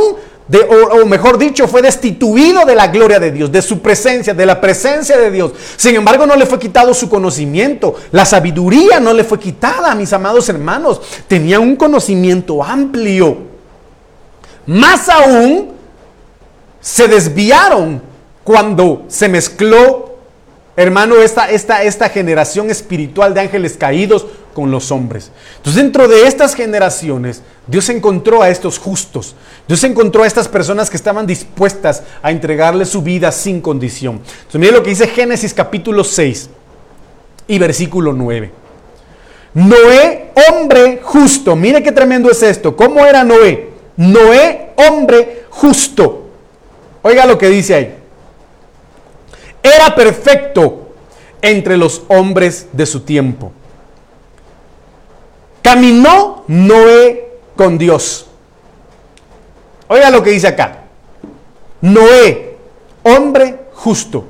[0.68, 4.60] o, mejor dicho, fue destituido de la gloria de Dios, de su presencia, de la
[4.60, 5.52] presencia de Dios.
[5.76, 7.94] Sin embargo, no le fue quitado su conocimiento.
[8.10, 11.00] La sabiduría no le fue quitada, mis amados hermanos.
[11.28, 13.49] Tenía un conocimiento amplio.
[14.66, 15.72] Más aún,
[16.80, 18.02] se desviaron
[18.44, 20.16] cuando se mezcló,
[20.76, 25.30] hermano, esta, esta, esta generación espiritual de ángeles caídos con los hombres.
[25.58, 29.36] Entonces dentro de estas generaciones, Dios encontró a estos justos.
[29.68, 34.16] Dios encontró a estas personas que estaban dispuestas a entregarle su vida sin condición.
[34.16, 36.50] Entonces mire lo que dice Génesis capítulo 6
[37.46, 38.52] y versículo 9.
[39.54, 41.54] Noé, hombre justo.
[41.56, 42.74] Mire qué tremendo es esto.
[42.74, 43.69] ¿Cómo era Noé?
[44.00, 46.28] Noé, hombre justo.
[47.02, 47.94] Oiga lo que dice ahí.
[49.62, 50.88] Era perfecto
[51.42, 53.52] entre los hombres de su tiempo
[55.62, 58.26] Caminó Noé con Dios.
[59.88, 60.84] Oiga lo que dice acá.
[61.80, 62.56] Noé,
[63.02, 64.24] hombre justo,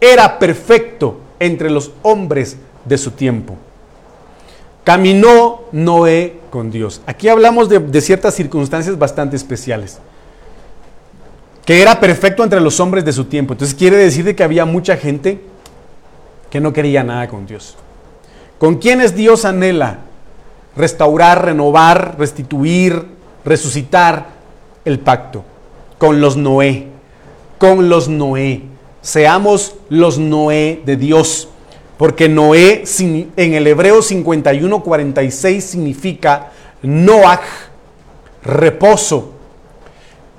[0.00, 3.56] era perfecto entre los hombres de su tiempo.
[4.84, 7.00] Caminó Noé con Dios.
[7.06, 9.98] Aquí hablamos de, ciertas circunstancias bastante especiales.
[11.64, 13.52] Que era perfecto entre los hombres de su tiempo.
[13.52, 15.40] Entonces quiere decir que había mucha gente
[16.50, 17.76] que no quería nada con Dios.
[18.58, 19.98] ¿Con quiénes Dios anhela?
[20.78, 23.04] restaurar, renovar, restituir,
[23.44, 24.26] resucitar
[24.84, 25.44] el pacto
[25.98, 26.86] con los Noé,
[27.58, 28.62] con los Noé.
[29.02, 31.48] Seamos los Noé de Dios,
[31.98, 32.84] porque Noé
[33.36, 37.42] en el hebreo 51-46 significa Noach,
[38.42, 39.32] reposo,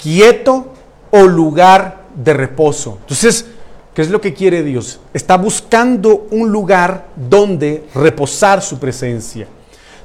[0.01, 0.73] quieto
[1.11, 2.97] o lugar de reposo.
[3.01, 3.45] Entonces,
[3.93, 4.99] ¿qué es lo que quiere Dios?
[5.13, 9.47] Está buscando un lugar donde reposar su presencia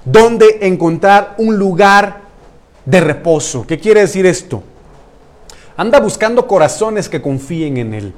[0.04, 2.20] donde encontrar un lugar
[2.84, 3.66] de reposo.
[3.66, 4.62] ¿Qué quiere decir esto?
[5.76, 8.14] Anda buscando corazones que confíen en Él.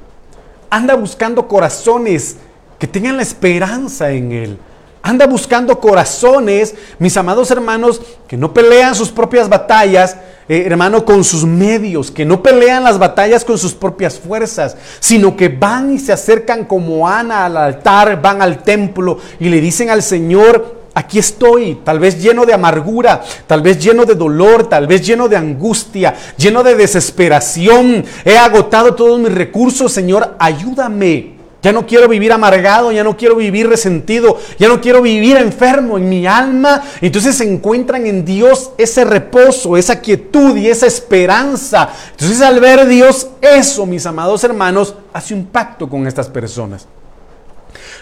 [0.69, 2.37] Anda buscando corazones
[2.79, 4.57] que tengan la esperanza en Él.
[5.01, 10.17] Anda buscando corazones, mis amados hermanos, que no pelean sus propias batallas,
[10.49, 15.37] eh, hermano, con sus medios, que no pelean las batallas con sus propias fuerzas, sino
[15.37, 19.89] que van y se acercan como Ana al altar, van al templo y le dicen
[19.89, 24.87] al Señor, Aquí estoy, tal vez lleno de amargura, tal vez lleno de dolor, tal
[24.87, 28.03] vez lleno de angustia, lleno de desesperación.
[28.25, 31.36] He agotado todos mis recursos, Señor, ayúdame.
[31.67, 35.97] Ya no quiero vivir amargado, ya no quiero vivir resentido, ya no quiero vivir enfermo
[35.97, 36.81] en mi alma.
[37.01, 41.89] Entonces encuentran en Dios ese reposo, esa quietud y esa esperanza.
[42.11, 46.87] Entonces al ver Dios eso, mis amados hermanos, hace un pacto con estas personas.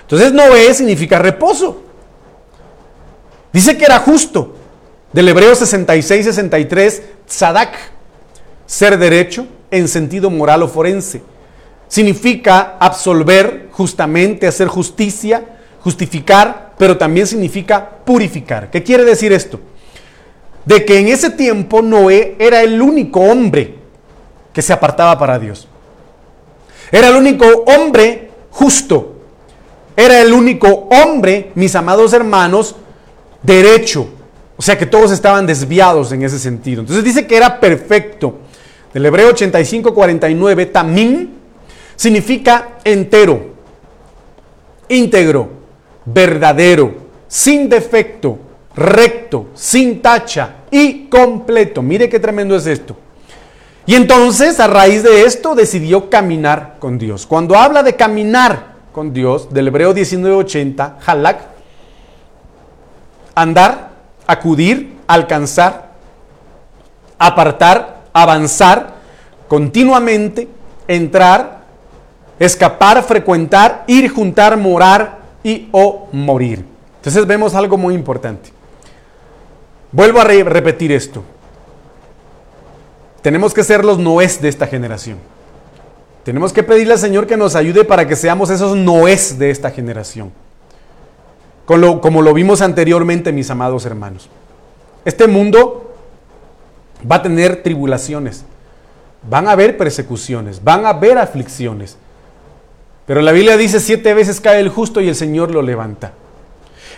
[0.01, 1.82] Entonces Noé significa reposo.
[3.51, 4.58] Dice que era justo.
[5.12, 7.75] Del hebreo 66-63, Sadak,
[8.67, 11.23] ser derecho en sentido moral o forense.
[11.88, 15.43] Significa absolver justamente, hacer justicia,
[15.82, 18.71] justificar, pero también significa purificar.
[18.71, 19.60] ¿Qué quiere decir esto?
[20.65, 23.76] De que en ese tiempo Noé era el único hombre
[24.52, 25.67] que se apartaba para Dios.
[26.91, 29.15] Era el único hombre justo.
[29.95, 32.76] Era el único hombre, mis amados hermanos,
[33.43, 34.08] derecho.
[34.58, 36.82] O sea que todos estaban desviados en ese sentido.
[36.82, 38.39] Entonces dice que era perfecto.
[38.93, 41.35] Del hebreo 85-49, tamim
[41.95, 43.55] significa entero,
[44.89, 45.49] íntegro,
[46.05, 46.93] verdadero,
[47.27, 48.38] sin defecto,
[48.75, 51.81] recto, sin tacha y completo.
[51.81, 52.95] Mire qué tremendo es esto.
[53.86, 57.25] Y entonces, a raíz de esto, decidió caminar con Dios.
[57.27, 61.41] Cuando habla de caminar con Dios, del hebreo 1980, halak,
[63.36, 63.91] andar,
[64.25, 65.91] acudir, alcanzar,
[67.19, 68.95] apartar, avanzar,
[69.47, 70.47] continuamente,
[70.88, 71.64] entrar,
[72.39, 76.65] escapar, frecuentar, ir, juntar, morar y o morir.
[76.98, 78.52] Entonces vemos algo muy importante.
[79.91, 81.24] Vuelvo a repetir esto.
[83.21, 85.17] Tenemos que ser los noes de esta generación.
[86.23, 89.71] Tenemos que pedirle al Señor que nos ayude para que seamos esos noes de esta
[89.71, 90.31] generación
[91.65, 94.29] como lo vimos anteriormente, mis amados hermanos.
[95.04, 95.94] Este mundo
[97.10, 98.46] va a tener tribulaciones,
[99.27, 101.98] van a haber persecuciones, van a haber aflicciones.
[103.06, 106.13] Pero la Biblia dice siete veces cae el justo y el Señor lo levanta.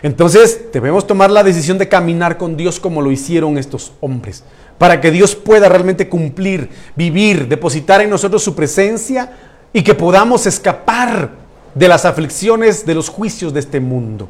[0.03, 4.43] Entonces debemos tomar la decisión de caminar con Dios como lo hicieron estos hombres.
[4.77, 9.33] para que Dios pueda realmente cumplir, vivir, depositar en nosotros su presencia
[9.73, 11.31] y que podamos escapar
[11.73, 14.29] de las aflicciones, de los juicios de este mundo.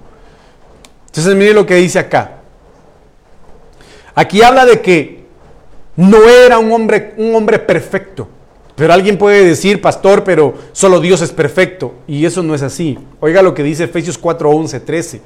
[1.07, 2.37] Entonces mire lo que dice acá.
[4.15, 5.25] Aquí habla de que
[5.95, 8.27] no era un hombre, un hombre perfecto.
[8.77, 11.95] Pero alguien puede decir, pastor, pero solo Dios es perfecto.
[12.07, 12.99] Y eso no es así.
[13.19, 15.21] Oiga lo que dice Efesios 4, 11, 13.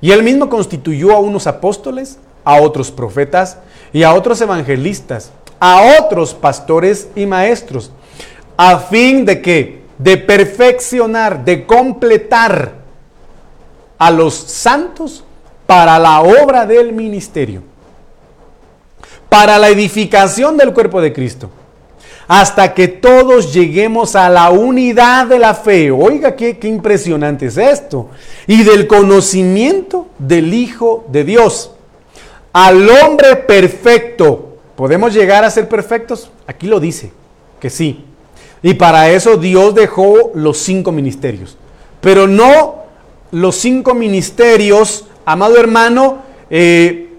[0.00, 3.58] Y él mismo constituyó a unos apóstoles, a otros profetas
[3.92, 7.90] y a otros evangelistas, a otros pastores y maestros,
[8.56, 12.74] a fin de que, de perfeccionar, de completar
[13.98, 15.24] a los santos
[15.66, 17.64] para la obra del ministerio,
[19.28, 21.50] para la edificación del cuerpo de Cristo
[22.28, 25.90] hasta que todos lleguemos a la unidad de la fe.
[25.90, 28.08] Oiga, qué, impresionante es esto.
[28.46, 31.72] Y del conocimiento del Hijo de Dios.
[32.52, 34.56] Al hombre perfecto.
[34.76, 36.30] ¿Podemos llegar a ser perfectos?
[36.46, 37.12] Aquí lo dice,
[37.60, 38.04] que sí.
[38.62, 41.56] Y para eso Dios dejó los cinco ministerios.
[42.00, 42.82] Pero no
[43.30, 46.18] los cinco ministerios, amado hermano,
[46.50, 47.11] eh,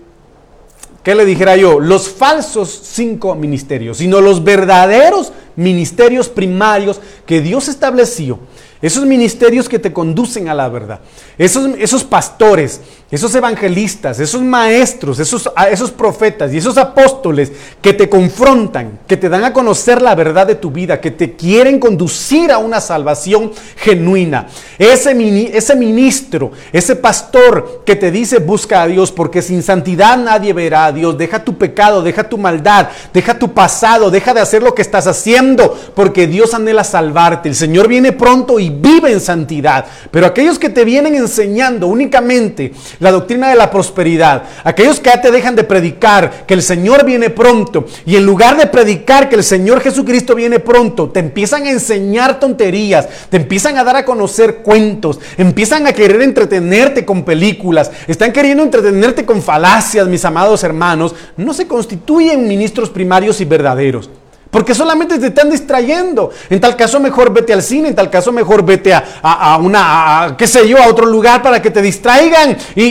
[1.03, 1.79] ¿qué le dijera yo?
[1.79, 8.39] Los falsos cinco ministerios, sino los verdaderos ministerios primarios que Dios estableció
[8.83, 10.99] esos ministerios que te conducen a la verdad,
[11.37, 18.09] esos, esos pastores, esos evangelistas, esos maestros, esos, esos profetas y esos apóstoles que te
[18.09, 22.51] confrontan, que te dan a conocer la verdad de tu vida, que te quieren conducir
[22.51, 24.47] a una salvación genuina.
[24.77, 25.11] Ese,
[25.55, 30.85] ese ministro, ese pastor que te dice busca a Dios porque sin santidad nadie verá
[30.85, 31.17] a Dios.
[31.17, 35.07] Deja tu pecado, deja tu maldad, deja tu pasado, deja de hacer lo que estás
[35.07, 37.47] haciendo porque Dios anhela salvarte.
[37.47, 39.85] El Señor viene pronto y vive en santidad.
[40.11, 45.21] Pero aquellos que te vienen enseñando únicamente la doctrina de la prosperidad, aquellos que ya
[45.21, 49.35] te dejan de predicar que el Señor viene pronto y en lugar de predicar que
[49.35, 54.05] el Señor Jesucristo viene pronto, te empiezan a enseñar tonterías, te empiezan a dar a
[54.05, 60.63] conocer cuentos, empiezan a querer entretenerte con películas, están queriendo entretenerte con falacias, mis amados
[60.63, 64.09] hermanos, no se constituyen ministros primarios y verdaderos.
[64.53, 66.29] Porque solamente te están distrayendo.
[66.47, 70.45] En tal caso mejor vete al cine, en tal caso mejor vete a, una, qué
[70.45, 72.83] sé yo, a otro lugar para que te distraigan y,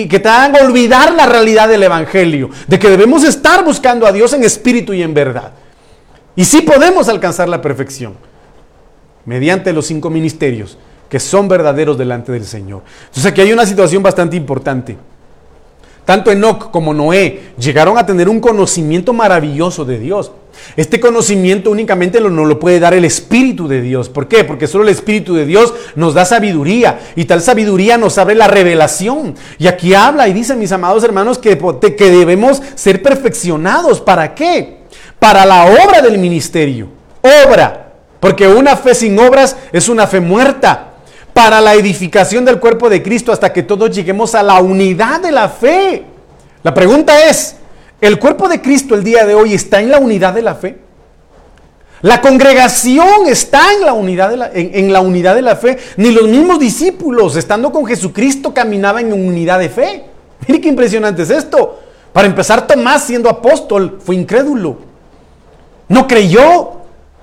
[0.00, 2.50] y que te hagan olvidar la realidad del Evangelio.
[2.66, 5.52] De que debemos estar buscando a Dios en espíritu y en verdad.
[6.34, 8.14] Y sí podemos alcanzar la perfección
[9.24, 10.76] mediante los cinco ministerios
[11.08, 12.82] que son verdaderos delante del Señor.
[13.04, 14.96] Entonces aquí hay una situación bastante importante.
[16.04, 20.32] Tanto Enoch como Noé llegaron a tener un conocimiento maravilloso de Dios.
[20.76, 24.08] Este conocimiento únicamente no lo puede dar el Espíritu de Dios.
[24.08, 24.44] ¿Por qué?
[24.44, 28.48] Porque solo el Espíritu de Dios nos da sabiduría y tal sabiduría nos abre la
[28.48, 29.34] revelación.
[29.58, 34.00] Y aquí habla y dice, mis amados hermanos, que, que debemos ser perfeccionados.
[34.00, 34.78] ¿Para qué?
[35.18, 36.88] Para la obra del ministerio.
[37.46, 37.94] Obra.
[38.20, 40.94] Porque una fe sin obras es una fe muerta
[41.32, 45.32] para la edificación del cuerpo de Cristo hasta que todos lleguemos a la unidad de
[45.32, 46.04] la fe.
[46.62, 47.56] La pregunta es,
[48.06, 50.78] ¿el cuerpo de Cristo el día de hoy está en la unidad de la fe?
[52.02, 55.78] La congregación está en la, unidad de la, en, la unidad de la fe.
[55.96, 60.04] Ni los mismos discípulos, estando con Jesucristo, caminaban en unidad de fe.
[60.46, 61.80] Mire qué impresionante es esto.
[62.12, 64.78] Para empezar, Tomás, siendo apóstol, fue incrédulo.
[65.88, 66.72] No creyó.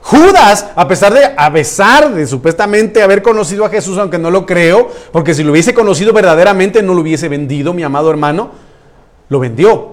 [0.02, 4.46] Judas, a pesar de, a pesar de supuestamente haber conocido a Jesús, aunque no lo
[4.46, 8.52] creo, porque si lo hubiese conocido verdaderamente no lo hubiese vendido, mi amado hermano,
[9.30, 9.93] lo vendió.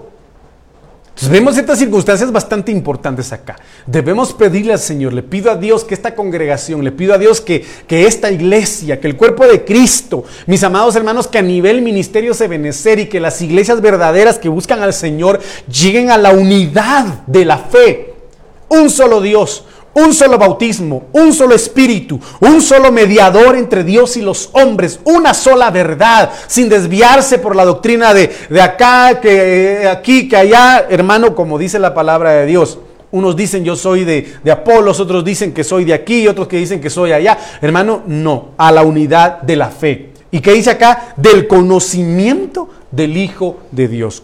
[1.29, 3.57] Vemos ciertas circunstancias bastante importantes acá.
[3.87, 7.43] Debemos pedirle al Señor, le pido a Dios que esta congregación, le pido a Dios
[7.43, 11.83] que, que esta iglesia, que el cuerpo de Cristo, mis amados hermanos, que a nivel
[11.83, 16.31] ministerio se benecer y que las iglesias verdaderas que buscan al Señor lleguen a la
[16.31, 18.15] unidad de la fe.
[18.69, 19.65] Un solo Dios,
[19.95, 25.35] un solo bautismo, un solo espíritu, un solo mediador entre Dios y los hombres, una
[25.35, 28.31] sola verdad, sin desviarse por la doctrina de,
[28.61, 32.79] acá, que aquí, que allá, hermano, como dice la palabra de Dios.
[33.13, 36.59] Unos dicen yo soy de, de Apolos, otros dicen que soy de aquí, otros que
[36.59, 37.37] dicen que soy allá.
[37.61, 40.11] Hermano, no, a la unidad de la fe.
[40.31, 41.15] ¿Y qué dice acá?
[41.17, 44.23] Del conocimiento del Hijo de Dios.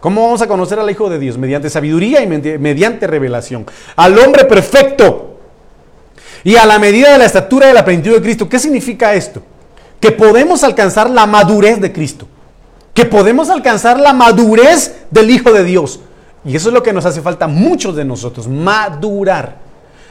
[0.00, 1.36] ¿Cómo vamos a conocer al Hijo de Dios?
[1.36, 3.66] Mediante sabiduría y mediante revelación.
[3.96, 5.38] Al hombre perfecto.
[6.42, 8.48] Y a la medida de la estatura de la plenitud de Cristo.
[8.48, 9.42] ¿Qué significa esto?
[10.00, 12.26] Que podemos alcanzar la madurez de Cristo.
[12.94, 16.00] Que podemos alcanzar la madurez del Hijo de Dios.
[16.46, 18.48] Y eso es lo que nos hace falta a muchos de nosotros.
[18.48, 19.69] Madurar.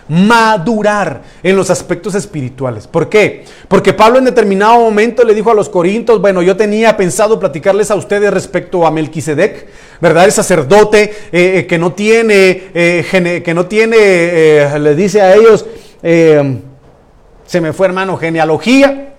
[0.09, 2.87] Madurar en los aspectos espirituales.
[2.87, 3.45] ¿Por qué?
[3.67, 7.91] Porque Pablo en determinado momento le dijo a los corintios, bueno, yo tenía pensado platicarles
[7.91, 9.67] a ustedes respecto a Melquisedec,
[10.01, 10.25] ¿verdad?
[10.25, 15.65] El sacerdote eh, eh, que no tiene, eh, que no tiene, le dice a ellos,
[16.01, 19.13] se me fue hermano, genealogía,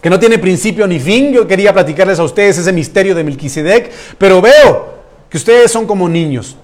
[0.00, 1.32] que no tiene principio ni fin.
[1.32, 4.98] Yo quería platicarles a ustedes ese misterio de Melquisedec, pero veo
[5.28, 6.56] que ustedes son como niños.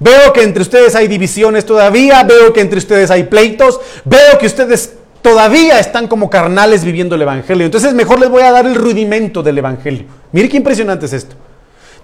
[0.00, 4.46] Veo que entre ustedes hay divisiones todavía, veo que entre ustedes hay pleitos, veo que
[4.46, 7.66] ustedes todavía están como carnales viviendo el Evangelio.
[7.66, 10.06] Entonces mejor les voy a dar el rudimento del Evangelio.
[10.32, 11.36] Mire qué impresionante es esto.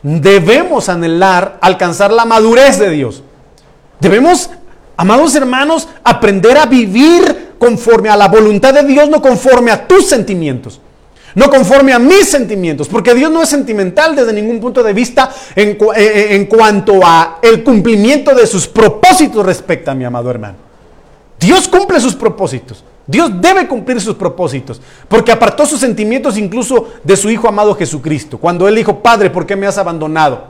[0.03, 3.23] Debemos anhelar alcanzar la madurez de Dios.
[3.99, 4.51] Debemos,
[4.99, 10.07] amados hermanos, aprender a vivir conforme a la voluntad de Dios, no conforme a tus
[10.07, 10.81] sentimientos
[11.37, 15.31] no conforme a mis sentimientos, porque Dios no es sentimental desde ningún punto de vista
[15.55, 20.57] en, eh, eh, cuanto a el cumplimiento de sus propósitos respecto a mi amado hermano.
[21.39, 22.83] Dios cumple sus propósitos.
[23.07, 28.39] Dios debe cumplir sus propósitos, porque apartó sus sentimientos incluso de su Hijo amado Jesucristo.
[28.39, 30.45] Cuando Él dijo, Padre, ¿por qué me has abandonado?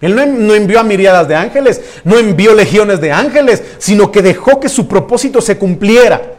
[0.00, 4.22] Él no, no envió a miriadas de ángeles, no envió legiones de ángeles, sino que
[4.22, 6.37] dejó que su propósito se cumpliera.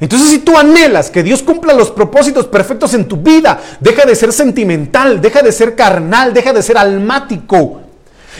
[0.00, 4.14] Entonces si tú anhelas que Dios cumpla los propósitos perfectos en tu vida, deja de
[4.14, 7.82] ser sentimental, deja de ser carnal, deja de ser almático.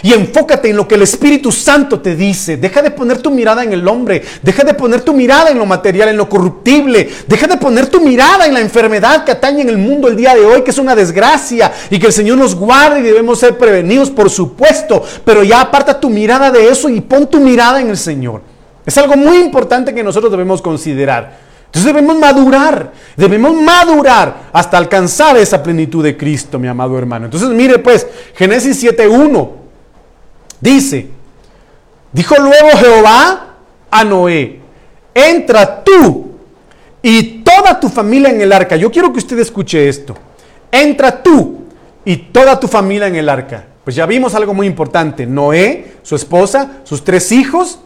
[0.02, 2.56] Y enfócate en lo que el Espíritu Santo te dice.
[2.56, 4.22] Deja de poner tu mirada en el hombre.
[4.42, 7.10] Deja de poner tu mirada en lo material, en lo corruptible.
[7.26, 10.34] Deja de poner tu mirada en la enfermedad que atañe en el mundo el día
[10.34, 11.70] de hoy, que es una desgracia.
[11.90, 15.04] Y que el Señor nos guarde y debemos ser prevenidos, por supuesto.
[15.24, 18.40] Pero ya aparta tu mirada de eso y pon tu mirada en el Señor.
[18.86, 21.49] Es algo muy importante que nosotros debemos considerar.
[21.70, 27.26] Entonces debemos madurar, debemos madurar hasta alcanzar esa plenitud de Cristo, mi amado hermano.
[27.26, 29.50] Entonces mire pues, Génesis 7.1
[30.60, 31.10] dice,
[32.10, 33.54] dijo luego Jehová
[33.88, 34.58] a Noé,
[35.14, 36.32] entra tú
[37.02, 38.74] y toda tu familia en el arca.
[38.74, 40.16] Yo quiero que usted escuche esto.
[40.72, 41.66] Entra tú
[42.04, 43.64] y toda tu familia en el arca.
[43.84, 45.24] Pues ya vimos algo muy importante.
[45.24, 47.78] Noé, su esposa, sus tres hijos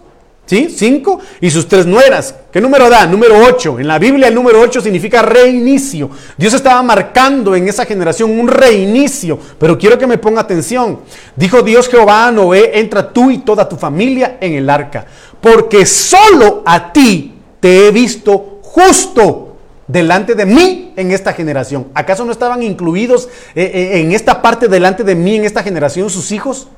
[0.47, 0.68] ¿Sí?
[0.68, 2.34] Cinco y sus tres nueras.
[2.53, 3.07] ¿Qué número da?
[3.07, 3.78] Número ocho.
[3.80, 6.11] En la Biblia el número ocho significa reinicio.
[6.36, 9.38] Dios estaba marcando en esa generación un reinicio.
[9.59, 11.01] Pero quiero que me ponga atención.
[11.34, 15.07] Dijo Dios Jehová a Noé, entra tú y toda tu familia en el arca.
[15.40, 21.88] Porque solo a ti te he visto justo delante de mí en esta generación.
[21.95, 26.11] ¿Acaso no estaban incluidos eh, eh, en esta parte delante de mí en esta generación
[26.11, 26.68] sus hijos,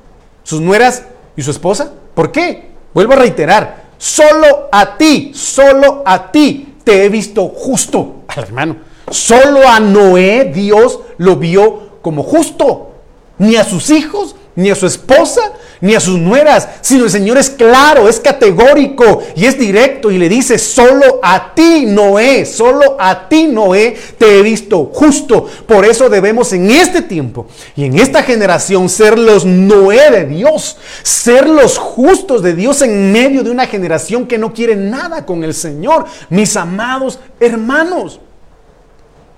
[0.43, 1.03] sus nueras
[1.35, 1.91] y su esposa?
[2.13, 2.76] ¿Por qué?
[2.97, 8.77] Vuelvo a reiterar, solo a ti, solo a ti te he visto justo, al hermano.
[9.11, 12.93] Solo a Noé Dios lo vio como justo,
[13.37, 17.37] ni a sus hijos, ni a su esposa, ni a sus nueras, sino el Señor
[17.37, 22.97] es claro, es categórico y es directo y le dice, solo a ti, Noé, solo
[22.99, 25.45] a ti, Noé, te he visto justo.
[25.67, 27.45] Por eso debemos en este tiempo
[27.75, 33.11] y en esta generación ser los Noé de Dios, ser los justos de Dios en
[33.11, 36.05] medio de una generación que no quiere nada con el Señor.
[36.31, 38.19] Mis amados hermanos,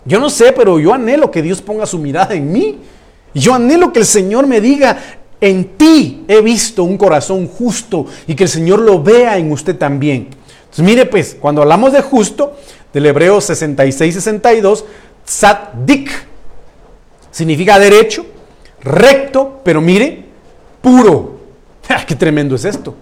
[0.05, 2.79] yo no sé, pero yo anhelo que Dios ponga su mirada en mí
[3.33, 4.97] yo anhelo que el Señor me diga,
[5.41, 9.77] en ti he visto un corazón justo y que el Señor lo vea en usted
[9.77, 10.29] también.
[10.63, 12.55] Entonces mire pues, cuando hablamos de justo,
[12.93, 14.83] del hebreo 66-62,
[15.25, 16.11] tzaddik
[17.31, 18.25] significa derecho,
[18.81, 20.25] recto, pero mire,
[20.81, 21.37] puro.
[21.91, 22.93] Ah, ¡Qué tremendo es esto!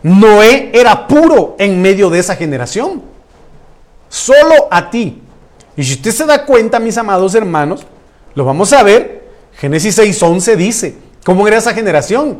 [0.00, 3.02] Noé era puro en medio de esa generación.
[4.08, 5.20] Solo a ti.
[5.76, 7.84] Y si usted se da cuenta, mis amados hermanos,
[8.36, 9.26] lo vamos a ver.
[9.58, 12.38] Génesis 6:11 dice, ¿cómo era esa generación?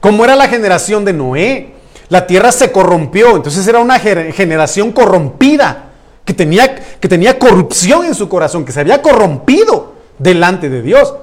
[0.00, 1.74] ¿Cómo era la generación de Noé?
[2.08, 5.90] La tierra se corrompió, entonces era una generación corrompida,
[6.24, 11.14] que tenía, que tenía corrupción en su corazón, que se había corrompido delante de Dios.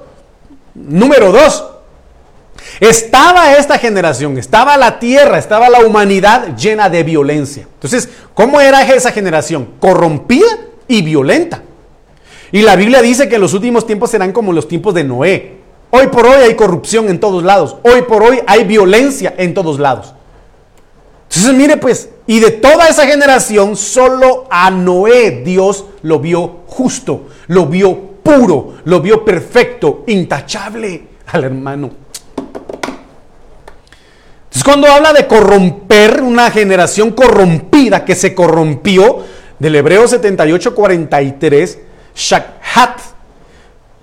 [0.74, 1.66] Número dos,
[2.78, 7.66] estaba esta generación, estaba la tierra, estaba la humanidad llena de violencia.
[7.74, 9.72] Entonces, ¿cómo era esa generación?
[9.80, 10.46] Corrompida
[10.86, 11.62] y violenta.
[12.52, 15.56] Y la Biblia dice que en los últimos tiempos serán como los tiempos de Noé.
[15.90, 17.76] Hoy por hoy hay corrupción en todos lados.
[17.82, 20.14] Hoy por hoy hay violencia en todos lados.
[21.28, 27.28] Entonces mire pues, y de toda esa generación, solo a Noé Dios lo vio justo,
[27.48, 31.90] lo vio puro, lo vio perfecto, intachable al hermano.
[34.44, 39.24] Entonces cuando habla de corromper una generación corrompida que se corrompió,
[39.58, 41.78] del Hebreo 78, 43,
[42.16, 43.00] Shakhat,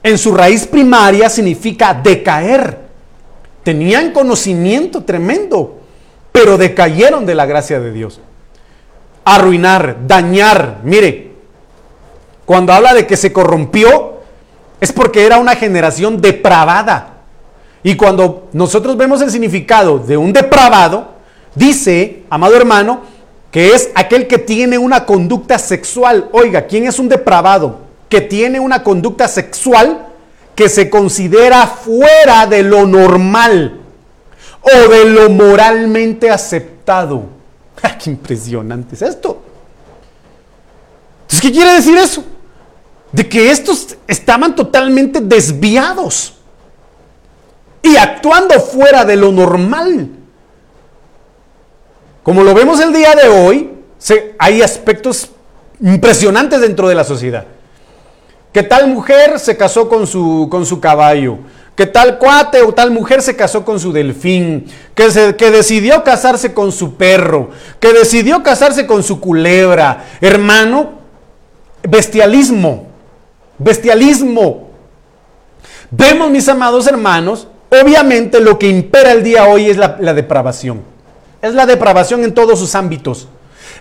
[0.04, 2.84] en su raíz primaria significa decaer.
[3.64, 5.80] Tenían conocimiento tremendo,
[6.32, 8.20] pero decayeron de la gracia de Dios.
[9.26, 10.82] Arruinar, dañar.
[10.84, 11.32] Mire,
[12.46, 14.20] cuando habla de que se corrompió,
[14.80, 17.14] es porque era una generación depravada.
[17.82, 21.14] Y cuando nosotros vemos el significado de un depravado,
[21.56, 23.02] dice, amado hermano,
[23.50, 26.30] que es aquel que tiene una conducta sexual.
[26.32, 27.83] Oiga, ¿quién es un depravado?
[28.14, 30.06] Que tiene una conducta sexual
[30.54, 33.82] que se considera fuera de lo normal
[34.62, 37.24] o de lo moralmente aceptado.
[38.04, 39.42] ¡Qué impresionante es esto!
[41.24, 42.24] Entonces, ¿qué quiere decir eso?
[43.12, 46.36] De que estos estaban totalmente desviados
[47.82, 50.08] y actuando fuera de lo normal.
[52.22, 53.72] Como lo vemos el día de hoy,
[54.38, 55.32] hay aspectos
[55.82, 57.48] impresionantes dentro de la sociedad.
[58.54, 61.40] Que tal mujer se casó con su, con su caballo,
[61.76, 66.04] que tal cuate o tal mujer se casó con su delfín, que, se, que decidió
[66.04, 67.50] casarse con su perro,
[67.80, 70.06] que decidió casarse con su culebra.
[70.22, 70.92] Hermano,
[71.82, 72.88] bestialismo,
[73.58, 74.70] bestialismo.
[75.90, 77.48] Vemos, mis amados hermanos,
[77.82, 80.82] Obviamente lo que impera el día hoy es la, depravación.
[81.42, 83.28] Es la depravación en todos sus ámbitos.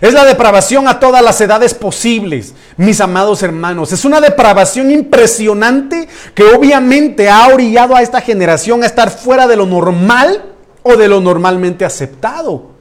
[0.01, 3.91] Es la depravación a todas las edades posibles, mis amados hermanos.
[3.91, 9.55] Es una depravación impresionante que obviamente ha orillado a esta generación a estar fuera de
[9.55, 10.43] lo normal
[10.83, 12.71] o de lo normalmente aceptado.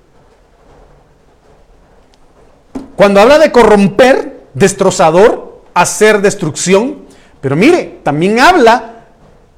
[2.96, 7.02] Cuando habla de corromper, destrozador, hacer destrucción,
[7.40, 9.06] pero mire, también habla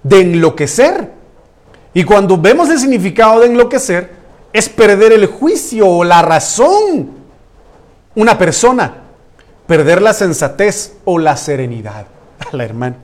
[0.03, 1.13] de enloquecer.
[1.93, 4.11] Y cuando vemos el significado de enloquecer,
[4.53, 7.24] es perder el juicio o la razón.
[8.15, 8.95] Una persona,
[9.67, 12.07] perder la sensatez o la serenidad.
[12.51, 12.97] A la hermana.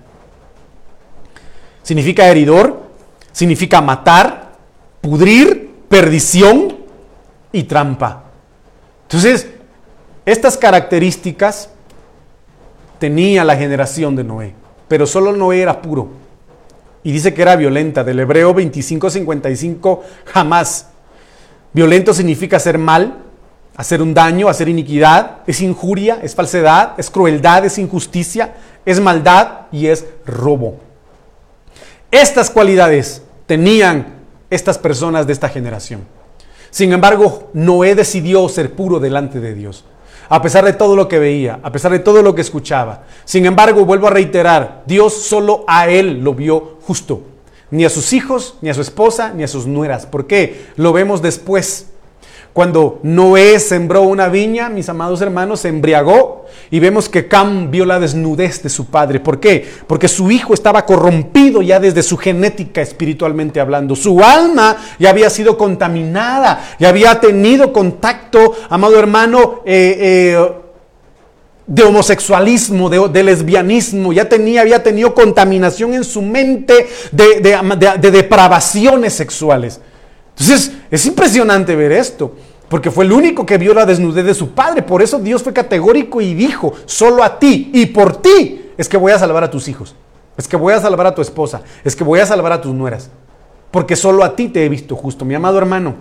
[1.82, 2.82] Significa heridor,
[3.32, 4.52] significa matar,
[5.00, 6.76] pudrir, perdición
[7.52, 8.24] y trampa.
[9.02, 9.48] Entonces,
[10.24, 11.70] estas características
[12.98, 14.54] tenía la generación de Noé,
[14.86, 16.08] pero solo Noé era puro.
[17.02, 20.90] Y dice que era violenta, del hebreo 25-55, jamás.
[21.72, 23.16] Violento significa hacer mal,
[23.76, 28.54] hacer un daño, hacer iniquidad, es injuria, es falsedad, es crueldad, es injusticia,
[28.84, 30.78] es maldad y es robo.
[32.10, 36.06] Estas cualidades tenían estas personas de esta generación.
[36.70, 39.84] Sin embargo, Noé decidió ser puro delante de Dios
[40.30, 43.02] a pesar de todo lo que veía, a pesar de todo lo que escuchaba.
[43.24, 47.22] Sin embargo, vuelvo a reiterar, Dios solo a él lo vio justo.
[47.72, 50.06] Ni a sus hijos, ni a su esposa, ni a sus nueras.
[50.06, 50.66] ¿Por qué?
[50.76, 51.88] Lo vemos después.
[52.52, 57.86] Cuando Noé sembró una viña, mis amados hermanos, se embriagó y vemos que Cam vio
[57.86, 59.20] la desnudez de su padre.
[59.20, 59.64] ¿Por qué?
[59.86, 63.94] Porque su hijo estaba corrompido ya desde su genética espiritualmente hablando.
[63.94, 69.96] Su alma ya había sido contaminada, ya había tenido contacto, amado hermano, eh,
[70.36, 70.52] eh,
[71.68, 79.80] de homosexualismo, de, lesbianismo, ya tenía, había tenido contaminación en su mente de depravaciones sexuales.
[80.40, 82.34] Entonces, es impresionante ver esto,
[82.68, 84.82] porque fue el único que vio la desnudez de su padre.
[84.82, 88.96] Por eso Dios fue categórico y dijo, solo a ti y por ti es que
[88.96, 89.94] voy a salvar a tus hijos,
[90.38, 92.72] es que voy a salvar a tu esposa, es que voy a salvar a tus
[92.72, 93.10] nueras,
[93.70, 95.96] porque solo a ti te he visto justo, mi amado hermano,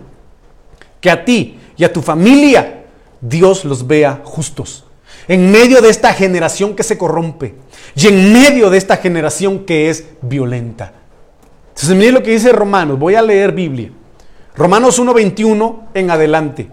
[1.01, 2.85] que a ti y a tu familia
[3.19, 4.85] Dios los vea justos.
[5.27, 7.55] En medio de esta generación que se corrompe
[7.93, 10.93] y en medio de esta generación que es violenta.
[11.69, 12.97] Entonces, miren lo que dice Romanos.
[12.97, 13.91] Voy a leer Biblia.
[14.59, 16.69] Romanos 1.21 en adelante.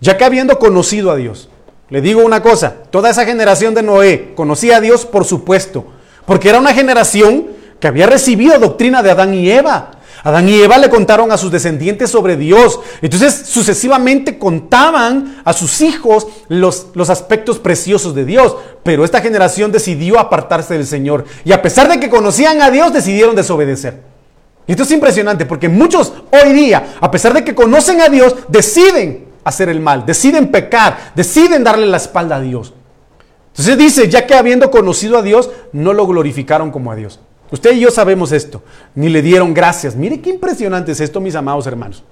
[0.00, 1.48] Ya que habiendo conocido a Dios,
[1.88, 5.86] le digo una cosa, toda esa generación de Noé conocía a Dios por supuesto,
[6.26, 7.46] porque era una generación
[7.78, 9.92] que había recibido doctrina de Adán y Eva.
[10.24, 12.80] Adán y Eva le contaron a sus descendientes sobre Dios.
[13.02, 18.56] Entonces sucesivamente contaban a sus hijos los, los, aspectos preciosos de Dios.
[18.82, 21.24] Pero esta generación decidió apartarse del Señor.
[21.44, 24.11] Y a pesar de que conocían a Dios, decidieron desobedecer.
[24.66, 28.36] Y esto es impresionante porque muchos hoy día, a pesar de que conocen a Dios,
[28.48, 32.72] deciden hacer el mal, deciden pecar, deciden darle la espalda a Dios.
[33.48, 37.20] Entonces dice, ya que habiendo conocido a Dios, no lo glorificaron como a Dios.
[37.50, 38.62] Usted y yo sabemos esto,
[38.94, 39.94] ni le dieron gracias.
[39.94, 42.02] Mire qué impresionante es esto, mis amados hermanos.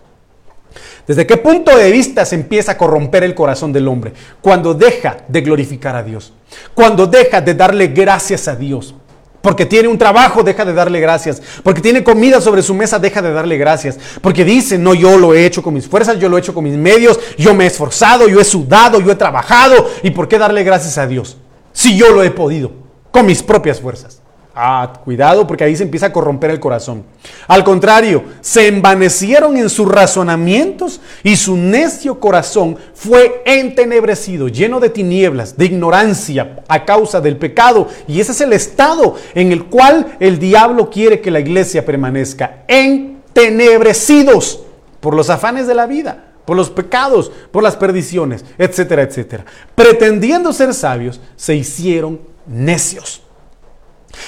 [1.06, 4.12] ¿Desde qué punto de vista se empieza a corromper el corazón del hombre?
[4.42, 6.32] Cuando deja de glorificar a Dios,
[6.74, 8.94] cuando deja de darle gracias a Dios.
[9.42, 11.40] Porque tiene un trabajo, deja de darle gracias.
[11.62, 13.98] Porque tiene comida sobre su mesa, deja de darle gracias.
[14.20, 16.64] Porque dice, no, yo lo he hecho con mis fuerzas, yo lo he hecho con
[16.64, 19.88] mis medios, yo me he esforzado, yo he sudado, yo he trabajado.
[20.02, 21.38] ¿Y por qué darle gracias a Dios?
[21.72, 22.72] Si yo lo he podido,
[23.10, 24.20] con mis propias fuerzas.
[24.62, 27.04] Ah, cuidado porque ahí se empieza a corromper el corazón.
[27.48, 34.90] Al contrario, se envanecieron en sus razonamientos y su necio corazón fue entenebrecido, lleno de
[34.90, 37.88] tinieblas, de ignorancia a causa del pecado.
[38.06, 42.64] Y ese es el estado en el cual el diablo quiere que la iglesia permanezca,
[42.68, 44.60] entenebrecidos
[45.00, 49.44] por los afanes de la vida por los pecados, por las perdiciones, etcétera, etcétera.
[49.76, 53.22] Pretendiendo ser sabios, se hicieron necios.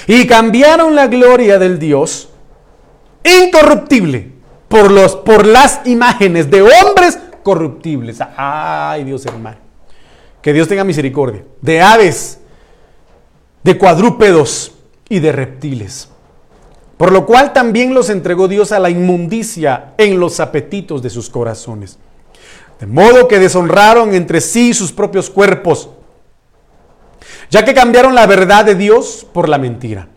[0.07, 2.29] Y cambiaron la gloria del Dios
[3.23, 4.31] incorruptible
[4.67, 8.19] por, los, por las imágenes de hombres corruptibles.
[8.35, 9.57] Ay, Dios hermano.
[10.41, 11.43] Que Dios tenga misericordia.
[11.61, 12.39] De aves,
[13.63, 14.73] de cuadrúpedos
[15.09, 16.09] y de reptiles.
[16.97, 21.29] Por lo cual también los entregó Dios a la inmundicia en los apetitos de sus
[21.29, 21.97] corazones
[22.83, 25.89] de modo que deshonraron entre sí sus propios cuerpos,
[27.49, 30.07] ya que cambiaron la verdad de Dios por la mentira,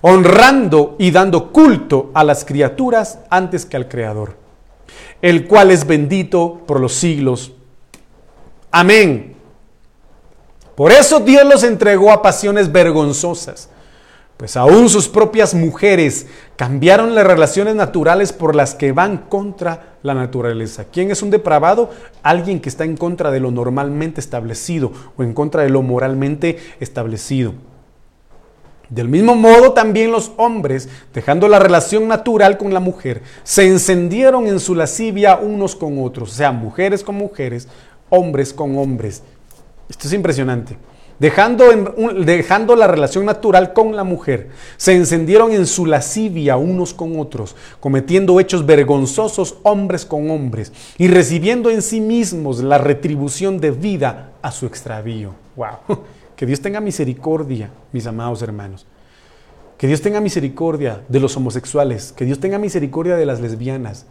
[0.00, 4.36] honrando y dando culto a las criaturas antes que al Creador,
[5.20, 7.52] el cual es bendito por los siglos.
[8.70, 9.36] Amén.
[10.74, 13.68] Por eso Dios los entregó a pasiones vergonzosas
[14.42, 16.26] pues aún sus propias mujeres
[16.56, 20.86] cambiaron las relaciones naturales por las que van contra la naturaleza.
[20.92, 21.90] ¿Quién es un depravado?
[22.24, 26.58] Alguien que está en contra de lo normalmente establecido o en contra de lo moralmente
[26.80, 27.54] establecido.
[28.88, 34.48] Del mismo modo, también los hombres, dejando la relación natural con la mujer, se encendieron
[34.48, 37.68] en su lascivia unos con otros, o sea, mujeres con mujeres,
[38.10, 39.22] hombres con hombres.
[39.88, 40.76] Esto es impresionante
[41.18, 41.64] dejando,
[42.24, 47.56] dejando la relación natural con la mujer, se encendieron en su lascivia unos con otros,
[47.80, 54.32] cometiendo hechos vergonzosos hombres con hombres y recibiendo en sí mismos la retribución de vida
[54.42, 55.34] a su extravío.
[55.56, 55.98] ¡Wow!
[56.36, 58.84] Que Dios tenga misericordia, mis amados hermanos.
[59.78, 64.06] Que Dios tenga misericordia de los homosexuales, que Dios tenga misericordia de las lesbianas,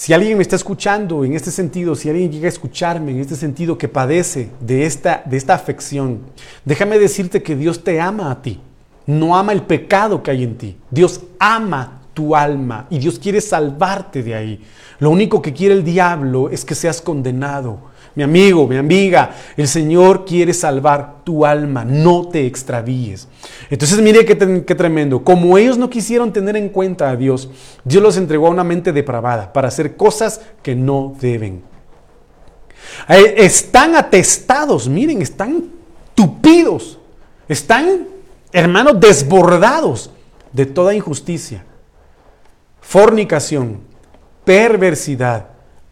[0.00, 3.36] si alguien me está escuchando en este sentido, si alguien llega a escucharme en este
[3.36, 6.20] sentido que padece de esta, de esta afección,
[6.64, 8.62] déjame decirte que Dios te ama a ti.
[9.04, 10.78] No ama el pecado que hay en ti.
[10.90, 14.64] Dios ama tu alma y Dios quiere salvarte de ahí.
[15.00, 19.68] Lo único que quiere el diablo es que seas condenado mi amigo, mi amiga, el
[19.68, 23.28] Señor quiere salvar tu alma, no te extravíes.
[23.70, 25.22] Entonces mire qué, tremendo.
[25.22, 27.48] Como ellos no quisieron tener en cuenta a Dios,
[27.84, 31.62] Dios los entregó a una mente depravada para hacer cosas que no deben.
[33.08, 35.66] Eh, están atestados, miren, están
[36.14, 36.98] tupidos,
[37.48, 38.08] están,
[38.52, 40.10] hermanos, desbordados
[40.52, 41.64] de toda injusticia,
[42.80, 43.80] fornicación,
[44.44, 45.46] perversidad,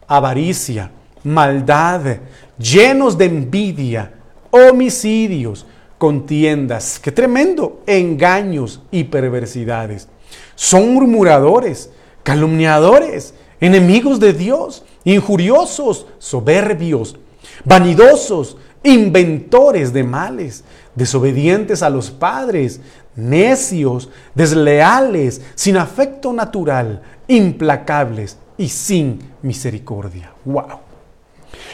[0.05, 0.91] avaricia
[1.23, 2.17] maldad,
[2.57, 4.13] llenos de envidia,
[4.51, 5.65] homicidios,
[5.97, 10.07] contiendas, qué tremendo, engaños y perversidades.
[10.55, 11.91] Son murmuradores,
[12.23, 17.17] calumniadores, enemigos de Dios, injuriosos, soberbios,
[17.65, 20.63] vanidosos, inventores de males,
[20.95, 22.79] desobedientes a los padres,
[23.15, 30.31] necios, desleales, sin afecto natural, implacables y sin misericordia.
[30.45, 30.88] ¡Wow!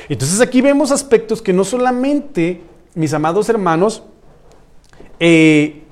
[0.10, 2.62] Entonces aquí vemos aspectos que no solamente,
[2.93, 4.03] mis amados hermanos,
[5.20, 5.84] eh,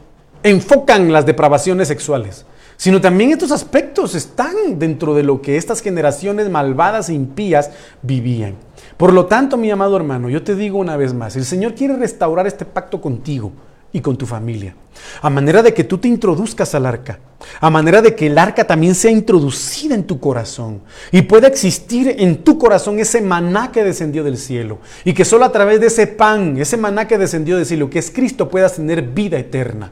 [0.43, 2.45] enfocan las depravaciones sexuales,
[2.77, 8.55] sino también estos aspectos están dentro de lo que estas generaciones malvadas e impías vivían.
[8.97, 11.95] Por lo tanto, mi amado hermano, yo te digo una vez más, el Señor quiere
[11.95, 13.51] restaurar este pacto contigo
[13.93, 14.75] y con tu familia.
[15.21, 17.19] A manera de que tú te introduzcas al arca.
[17.61, 20.81] A manera de que el arca también sea introducida en tu corazón.
[21.11, 24.79] Y pueda existir en tu corazón ese maná que descendió del cielo.
[25.05, 27.99] Y que solo a través de ese pan, ese maná que descendió del cielo, que
[27.99, 29.91] es Cristo, puedas tener vida eterna.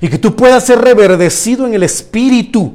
[0.00, 2.72] Y que tú puedas ser reverdecido en el espíritu.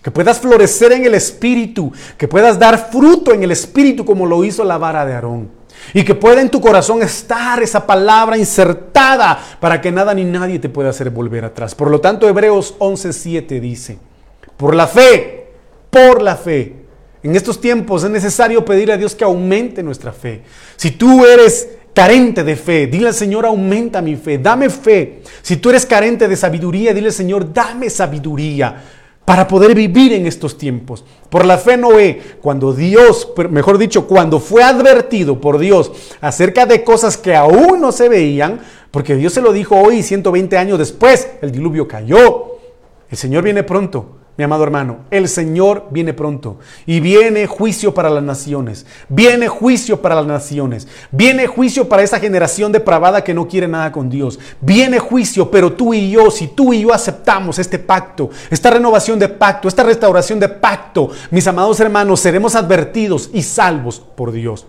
[0.00, 1.92] Que puedas florecer en el espíritu.
[2.16, 5.63] Que puedas dar fruto en el espíritu como lo hizo la vara de Aarón.
[5.92, 10.58] Y que pueda en tu corazón estar esa palabra insertada para que nada ni nadie
[10.58, 11.74] te pueda hacer volver atrás.
[11.74, 13.98] Por lo tanto, Hebreos 11:7 dice,
[14.56, 15.48] por la fe,
[15.90, 16.84] por la fe.
[17.22, 20.42] En estos tiempos es necesario pedir a Dios que aumente nuestra fe.
[20.76, 25.22] Si tú eres carente de fe, dile al Señor, aumenta mi fe, dame fe.
[25.40, 28.82] Si tú eres carente de sabiduría, dile al Señor, dame sabiduría
[29.24, 31.04] para poder vivir en estos tiempos.
[31.30, 36.84] Por la fe Noé, cuando Dios, mejor dicho, cuando fue advertido por Dios acerca de
[36.84, 38.60] cosas que aún no se veían,
[38.90, 42.58] porque Dios se lo dijo hoy 120 años después, el diluvio cayó.
[43.10, 44.23] El Señor viene pronto.
[44.36, 50.02] Mi amado hermano, el Señor viene pronto y viene juicio para las naciones, viene juicio
[50.02, 54.40] para las naciones, viene juicio para esa generación depravada que no quiere nada con Dios,
[54.60, 59.20] viene juicio, pero tú y yo, si tú y yo aceptamos este pacto, esta renovación
[59.20, 64.66] de pacto, esta restauración de pacto, mis amados hermanos, seremos advertidos y salvos por Dios.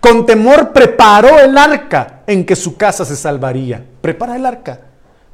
[0.00, 3.84] Con temor preparó el arca en que su casa se salvaría.
[4.00, 4.80] Prepara el arca.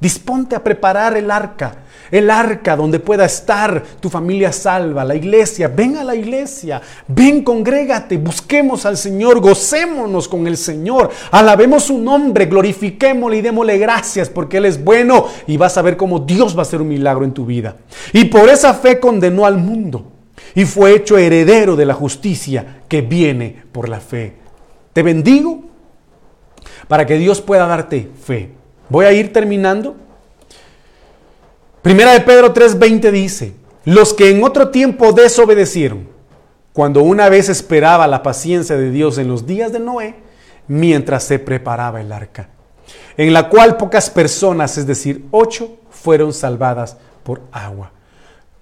[0.02, 1.76] Disponte a preparar el arca
[2.12, 5.66] el arca donde pueda estar tu familia salva, la iglesia.
[5.66, 11.98] Ven a la iglesia, ven, congrégate, busquemos al Señor, gocémonos con el Señor, alabemos su
[11.98, 16.54] nombre, glorifiquémosle y démosle gracias porque Él es bueno y vas a ver cómo Dios
[16.54, 17.76] va a hacer un milagro en tu vida.
[18.12, 20.12] Y por esa fe condenó al mundo
[20.54, 24.36] y fue hecho heredero de la justicia que viene por la fe.
[24.92, 25.62] Te bendigo
[26.88, 28.61] para que Dios pueda darte fe.
[28.92, 29.96] Voy a ir terminando.
[31.80, 33.54] Primera de Pedro 3:20 dice,
[33.86, 36.06] los que en otro tiempo desobedecieron,
[36.74, 40.16] cuando una vez esperaba la paciencia de Dios en los días de Noé,
[40.68, 42.50] mientras se preparaba el arca,
[43.16, 47.92] en la cual pocas personas, es decir, ocho, fueron salvadas por agua.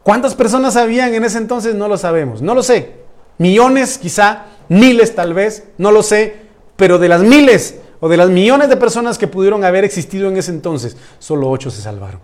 [0.04, 1.74] ¿Cuántas personas habían en ese entonces?
[1.74, 3.00] No lo sabemos, no lo sé.
[3.38, 6.36] Millones, quizá, miles tal vez, no lo sé,
[6.76, 10.36] pero de las miles o de las millones de personas que pudieron haber existido en
[10.36, 12.20] ese entonces, solo ocho se salvaron.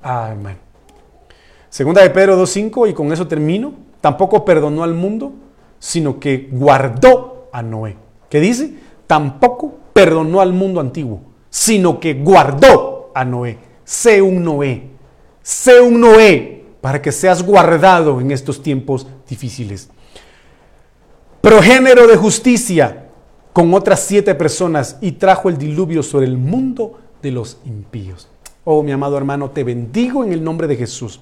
[0.00, 0.56] Amén.
[1.68, 5.32] Segunda de Pedro 2.5, y con eso termino, tampoco perdonó al mundo,
[5.78, 7.96] sino que guardó a Noé.
[8.30, 8.74] ¿Qué dice?
[9.06, 13.58] Tampoco perdonó al mundo antiguo, sino que guardó a Noé.
[13.84, 14.88] Sé un Noé.
[15.42, 19.90] Sé un Noé para que seas guardado en estos tiempos difíciles.
[21.40, 23.07] Progénero de justicia
[23.58, 28.28] con otras siete personas y trajo el diluvio sobre el mundo de los impíos.
[28.62, 31.18] Oh, mi amado hermano, te bendigo en el nombre de Jesús.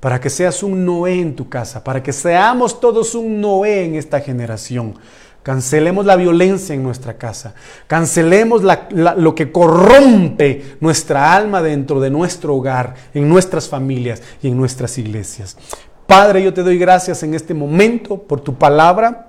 [0.00, 3.96] Para que seas un Noé en tu casa, para que seamos todos un Noé en
[3.96, 4.94] esta generación.
[5.42, 7.52] Cancelemos la violencia en nuestra casa.
[7.86, 14.56] Cancelemos lo que corrompe nuestra alma dentro de nuestro hogar, en nuestras familias y en
[14.56, 15.58] nuestras iglesias.
[16.06, 19.27] Padre, yo te doy gracias en este momento por tu palabra.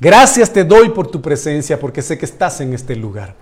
[0.00, 3.34] Gracias te doy por tu presencia porque sé que estás en este lugar.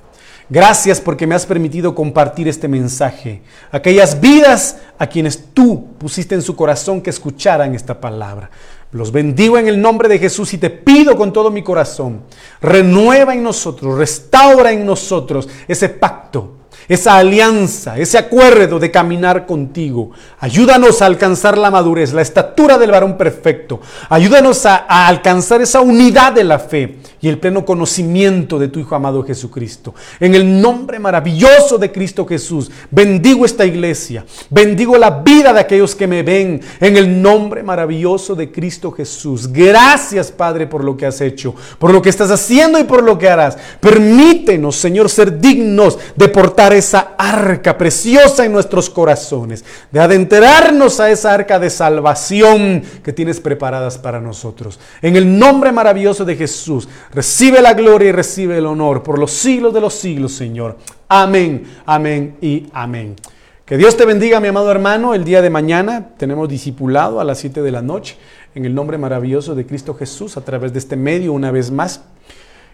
[0.48, 3.42] Gracias porque me has permitido compartir este mensaje.
[3.70, 8.50] Aquellas vidas a quienes tú pusiste en su corazón que escucharan esta palabra.
[8.90, 12.24] Los bendigo en el nombre de Jesús y te pido con todo mi corazón,
[12.60, 20.10] renueva en nosotros, restaura en nosotros ese pacto esa alianza, ese acuerdo de caminar contigo.
[20.40, 23.80] Ayúdanos a alcanzar la madurez, la estatura del varón perfecto.
[24.08, 28.96] Ayúdanos a, alcanzar esa unidad de la fe y el pleno conocimiento de tu Hijo
[28.96, 29.94] amado Jesucristo.
[30.18, 35.94] En el nombre maravilloso de Cristo Jesús, bendigo esta iglesia, bendigo la vida de aquellos
[35.94, 36.60] que me ven.
[36.80, 39.50] En el nombre maravilloso de Cristo Jesús.
[39.52, 43.16] Gracias Padre por lo que has hecho, por lo que estás haciendo y por lo
[43.16, 43.56] que harás.
[43.78, 51.08] Permítenos, Señor, ser dignos de portar esa arca preciosa en nuestros corazones, de adentrarnos a
[51.08, 54.80] esa arca de salvación que tienes preparadas para nosotros.
[55.00, 59.30] En el nombre maravilloso de Jesús, recibe la gloria y recibe el honor por los
[59.30, 60.78] siglos de los siglos, Señor.
[61.08, 63.16] Amén, amén y amén.
[63.64, 65.14] Que Dios te bendiga, mi amado hermano.
[65.14, 68.16] El día de mañana tenemos discipulado a las 7 de la noche
[68.54, 72.02] en el nombre maravilloso de Cristo Jesús a través de este medio una vez más.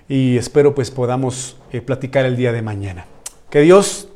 [0.08, 3.06] Y espero pues podamos eh, platicar el día de mañana.
[3.50, 4.08] Que Dios